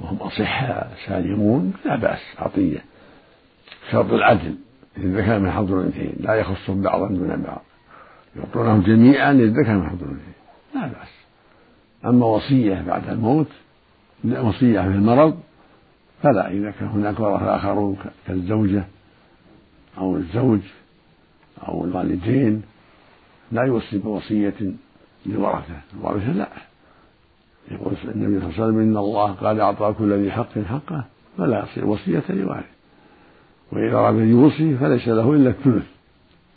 وهم 0.00 0.16
أصحاء 0.16 0.96
سالمون 1.06 1.72
لا 1.84 1.96
بأس 1.96 2.20
عطية. 2.38 2.84
شرط 3.90 4.12
العدل 4.12 4.54
للذكر 4.96 5.38
من 5.38 5.50
حظ 5.50 5.72
الأنثيين 5.72 6.14
لا 6.20 6.34
يخصهم 6.34 6.82
بعضا 6.82 7.08
دون 7.08 7.42
بعض. 7.42 7.62
يعطونهم 8.36 8.82
جميعا 8.82 9.32
للذكر 9.32 9.72
من 9.72 9.88
حظ 9.88 10.02
الأنثيين 10.02 10.34
لا 10.74 10.86
بأس. 10.86 11.08
أما 12.04 12.26
وصية 12.26 12.84
بعد 12.86 13.08
الموت 13.08 13.48
وصية 14.24 14.80
في 14.80 14.86
المرض 14.86 15.40
فلا 16.24 16.50
إذا 16.50 16.70
كان 16.70 16.88
هناك 16.88 17.20
ورثة 17.20 17.56
آخرون 17.56 17.96
كالزوجة 18.26 18.84
أو 19.98 20.16
الزوج 20.16 20.60
أو 21.68 21.84
الوالدين 21.84 22.62
لا 23.52 23.62
يوصي 23.62 23.98
بوصية 23.98 24.54
للورثة. 25.26 25.80
الورثة 25.94 26.32
لا. 26.32 26.48
يقول 27.70 27.94
النبي 28.04 28.40
صلى 28.40 28.48
الله 28.48 28.54
عليه 28.54 28.64
وسلم 28.64 28.78
إن 28.78 28.96
الله 28.96 29.32
قال 29.32 29.60
أعطى 29.60 29.94
كل 29.98 30.12
ذي 30.12 30.32
حق 30.32 30.58
حقه 30.58 31.04
فلا 31.38 31.64
يصير 31.64 31.86
وصية 31.86 32.22
لوارث. 32.28 32.64
وإذا 33.72 33.96
أراد 33.96 34.14
أن 34.14 34.28
يوصي 34.28 34.76
فليس 34.76 35.08
له 35.08 35.32
إلا 35.32 35.50
الثلث. 35.50 35.86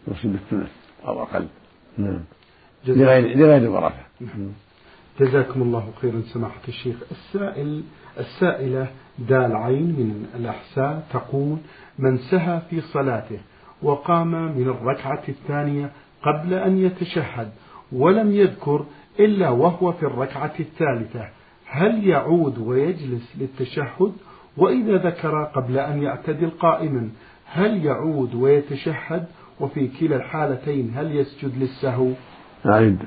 يوصي 0.07 0.27
بالثلث 0.27 0.71
أو 1.07 1.23
أقل. 1.23 1.47
نعم. 1.97 2.19
لغير 2.87 3.37
لغير 3.37 3.57
الورثة. 3.57 4.03
نعم. 4.21 4.49
جزاكم 5.19 5.61
الله 5.61 5.93
خيرا 6.01 6.21
سماحة 6.33 6.61
الشيخ. 6.67 6.95
السائل 7.11 7.83
السائلة 8.19 8.87
دال 9.19 9.55
عين 9.55 9.83
من 9.83 10.27
الأحساء 10.35 11.07
تقول 11.13 11.57
من 11.99 12.17
سهى 12.17 12.61
في 12.69 12.81
صلاته 12.81 13.39
وقام 13.81 14.57
من 14.57 14.69
الركعة 14.69 15.23
الثانية 15.29 15.91
قبل 16.23 16.53
أن 16.53 16.77
يتشهد 16.77 17.51
ولم 17.91 18.31
يذكر 18.31 18.85
إلا 19.19 19.49
وهو 19.49 19.91
في 19.91 20.03
الركعة 20.03 20.53
الثالثة. 20.59 21.29
هل 21.65 22.07
يعود 22.07 22.57
ويجلس 22.57 23.35
للتشهد؟ 23.37 24.13
وإذا 24.57 24.97
ذكر 24.97 25.43
قبل 25.43 25.77
أن 25.77 26.03
يعتدل 26.03 26.49
قائما 26.49 27.09
هل 27.45 27.85
يعود 27.85 28.35
ويتشهد؟ 28.35 29.25
وفي 29.59 29.87
كلا 29.87 30.15
الحالتين 30.15 30.93
هل 30.95 31.15
يسجد 31.15 31.57
للسهو؟ 31.57 32.11
أعد. 32.65 32.99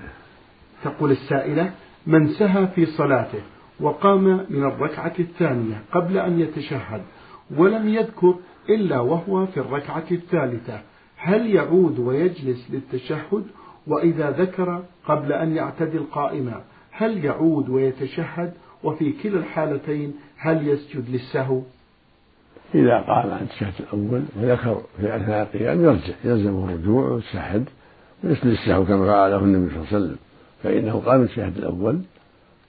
تقول 0.84 1.10
السائلة 1.10 1.70
من 2.06 2.28
سهى 2.28 2.66
في 2.66 2.86
صلاته. 2.86 3.42
وقام 3.80 4.46
من 4.50 4.64
الركعة 4.64 5.14
الثانية 5.18 5.82
قبل 5.92 6.18
أن 6.18 6.40
يتشهد 6.40 7.02
ولم 7.56 7.88
يذكر 7.88 8.34
إلا 8.68 9.00
وهو 9.00 9.46
في 9.46 9.60
الركعة 9.60 10.04
الثالثة. 10.10 10.80
هل 11.16 11.54
يعود 11.54 11.98
ويجلس 11.98 12.70
للتشهد؟ 12.70 13.44
وإذا 13.86 14.30
ذكر 14.30 14.82
قبل 15.06 15.32
أن 15.32 15.56
يعتدل 15.56 16.04
قائما 16.12 16.60
هل 16.90 17.24
يعود 17.24 17.68
ويتشهد؟ 17.68 18.52
وفي 18.84 19.12
كلا 19.12 19.38
الحالتين 19.38 20.14
هل 20.36 20.68
يسجد 20.68 21.10
للسهو؟ 21.10 21.62
إذا 22.74 22.98
قام 22.98 23.30
عن 23.30 23.42
التشهد 23.42 23.72
الأول 23.80 24.22
وذكر 24.36 24.82
في 25.00 25.16
أثناء 25.16 25.42
القيام 25.42 25.84
يرجع 25.84 26.14
يلزمه 26.24 26.64
الرجوع 26.64 27.08
والتشهد 27.08 27.68
ويسجد 28.24 28.46
للسهو 28.46 28.84
كما 28.84 29.06
فعله 29.06 29.38
النبي 29.38 29.70
صلى 29.70 29.78
الله 29.78 29.86
عليه 29.86 29.96
وسلم. 29.96 30.16
فإنه 30.62 31.02
قام 31.06 31.22
التشهد 31.22 31.58
الأول 31.58 32.00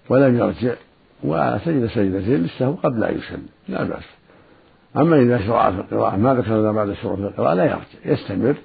ولم 0.09 0.37
يرجع 0.37 0.73
وسجد 1.23 1.85
سجدتين 1.85 2.35
للسهو 2.35 2.73
قبل 2.73 3.03
أن 3.03 3.17
يسلم 3.17 3.45
لا 3.69 3.83
بأس. 3.83 4.03
أما 4.97 5.19
إذا 5.19 5.37
شرع 5.37 5.71
في 5.71 5.77
القراءة 5.77 6.15
ما 6.15 6.33
ذكرنا 6.33 6.71
بعد 6.71 6.89
الشروع 6.89 7.15
في 7.15 7.21
القراءة 7.21 7.53
لا 7.53 7.63
يرجع 7.63 7.77
يستمر 8.05 8.55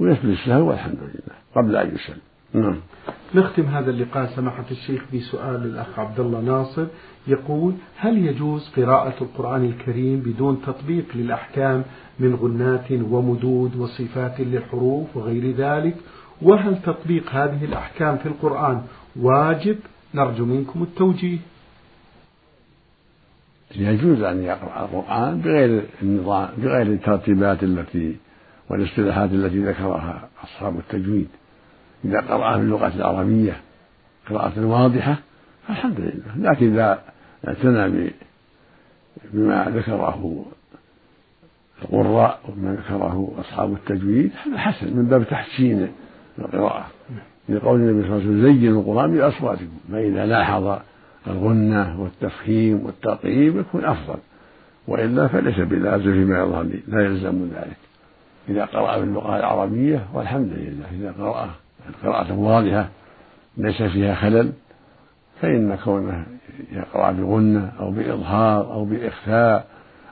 ويثبت 0.00 0.24
السهو 0.24 0.68
والحمد 0.68 0.98
لله 0.98 1.36
قبل 1.56 1.76
أن 1.76 1.94
يسلم. 1.94 2.20
نعم. 2.54 2.76
نختم 3.34 3.62
هذا 3.62 3.90
اللقاء 3.90 4.26
سماحة 4.36 4.64
الشيخ 4.70 5.02
بسؤال 5.14 5.64
الأخ 5.64 5.98
عبد 5.98 6.20
الله 6.20 6.40
ناصر. 6.40 6.86
يقول 7.26 7.74
هل 7.96 8.26
يجوز 8.26 8.68
قراءة 8.76 9.14
القرآن 9.20 9.64
الكريم 9.64 10.20
بدون 10.20 10.62
تطبيق 10.66 11.04
للأحكام 11.14 11.82
من 12.20 12.34
غنات 12.34 12.92
ومدود 12.92 13.76
وصفات 13.76 14.40
للحروف 14.40 15.16
وغير 15.16 15.56
ذلك؟ 15.56 15.96
وهل 16.42 16.82
تطبيق 16.82 17.30
هذه 17.30 17.64
الأحكام 17.64 18.16
في 18.16 18.26
القرآن 18.26 18.82
واجب؟ 19.16 19.78
نرجو 20.14 20.44
منكم 20.44 20.82
التوجيه. 20.82 21.38
يجوز 23.76 24.22
أن 24.22 24.42
يقرأ 24.42 24.84
القرآن 24.84 25.40
بغير 25.40 25.82
النظام 26.02 26.48
بغير 26.58 26.86
الترتيبات 26.86 27.62
التي 27.62 28.16
والاصطلاحات 28.70 29.30
التي 29.30 29.58
ذكرها 29.58 30.28
أصحاب 30.44 30.78
التجويد. 30.78 31.28
إذا 32.04 32.20
قرأ 32.20 32.56
باللغة 32.56 32.92
العربية 32.96 33.56
قراءة 34.30 34.66
واضحة 34.66 35.16
فالحمد 35.68 36.00
لله. 36.00 36.50
لكن 36.50 36.72
إذا 36.72 37.02
اعتنى 37.48 38.10
بما 39.32 39.72
ذكره 39.74 40.44
القراء 41.82 42.40
وما 42.48 42.74
ذكره 42.74 43.34
أصحاب 43.38 43.72
التجويد 43.72 44.30
هذا 44.46 44.58
حسن 44.58 44.96
من 44.96 45.06
باب 45.06 45.24
تحسين 45.24 45.88
القراءة. 46.38 46.86
لقول 47.48 47.80
النبي 47.80 48.08
صلى 48.08 48.16
الله 48.16 48.26
عليه 48.26 48.38
وسلم 48.38 48.60
زينوا 48.60 48.82
القرآن 48.82 49.14
بأصواتكم 49.14 49.78
فإذا 49.92 50.26
لاحظ 50.26 50.78
الغنة 51.26 52.00
والتفخيم 52.00 52.86
والترقيم 52.86 53.60
يكون 53.60 53.84
أفضل. 53.84 54.18
وإلا 54.88 55.28
فليس 55.28 55.58
بلازم 55.58 56.12
فيما 56.12 56.38
يظهر 56.38 56.62
لي 56.62 56.80
لا 56.88 57.04
يلزم 57.04 57.48
ذلك. 57.54 57.76
إذا 58.48 58.64
قرأ 58.64 58.98
باللغة 58.98 59.36
العربية 59.36 60.06
والحمد 60.14 60.52
لله. 60.56 60.86
إذا 61.00 61.12
قرأ 61.18 61.50
قراءة 62.02 62.38
واضحة 62.38 62.88
ليس 63.56 63.82
فيها 63.82 64.14
خلل 64.14 64.52
فإن 65.40 65.78
كونه 65.84 66.26
يقرأ 66.72 67.10
بغنة 67.10 67.72
أو 67.80 67.90
بإظهار 67.90 68.72
أو 68.72 68.84
بإخفاء 68.84 69.66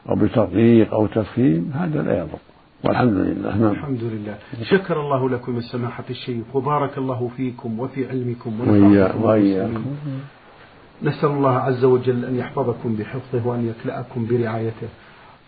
أو 0.09 0.14
بترقيق 0.14 0.94
أو 0.94 1.07
تفخيم 1.07 1.73
هذا 1.75 2.03
لا 2.03 2.18
يضر. 2.18 2.38
والحمد 2.85 3.12
لله. 3.12 3.57
نعم. 3.57 3.73
الحمد 3.73 4.03
لله. 4.03 4.35
شكر 4.62 5.01
الله 5.01 5.31
لكم 5.31 5.61
سماحة 5.61 6.05
الشيخ. 6.11 6.44
وبارك 6.55 6.99
الله 6.99 7.31
فيكم 7.37 7.81
وفي 7.81 8.09
علمكم 8.09 8.61
وإياكم. 9.23 9.85
نسأل 11.02 11.28
الله 11.28 11.56
عز 11.56 11.84
وجل 11.84 12.24
أن 12.24 12.36
يحفظكم 12.36 12.96
بحفظه 12.96 13.46
وأن 13.46 13.68
يكلأكم 13.68 14.26
برعايته. 14.26 14.88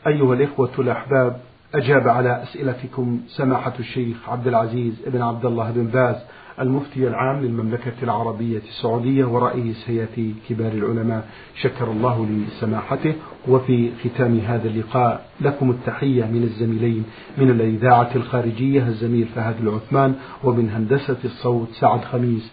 أيها 0.06 0.34
الإخوة 0.34 0.70
الأحباب 0.78 1.40
أجاب 1.74 2.08
على 2.08 2.42
أسئلتكم 2.42 3.20
سماحة 3.28 3.72
الشيخ 3.78 4.28
عبد 4.28 4.46
العزيز 4.46 4.94
بن 5.06 5.22
عبد 5.22 5.44
الله 5.44 5.70
بن 5.70 5.86
باز 5.86 6.16
المفتي 6.60 7.08
العام 7.08 7.40
للمملكة 7.44 7.92
العربية 8.02 8.58
السعودية 8.58 9.24
ورئيس 9.24 9.84
هيئة 9.86 10.32
كبار 10.48 10.72
العلماء. 10.72 11.28
شكر 11.54 11.90
الله 11.90 12.26
لسماحته 12.26 13.14
وفي 13.48 13.90
ختام 14.04 14.38
هذا 14.38 14.68
اللقاء 14.68 15.24
لكم 15.40 15.70
التحية 15.70 16.24
من 16.24 16.42
الزميلين 16.42 17.04
من 17.38 17.50
الإذاعة 17.50 18.10
الخارجية 18.14 18.86
الزميل 18.86 19.26
فهد 19.34 19.60
العثمان 19.60 20.14
ومن 20.44 20.70
هندسة 20.70 21.16
الصوت 21.24 21.68
سعد 21.72 22.04
خميس. 22.04 22.52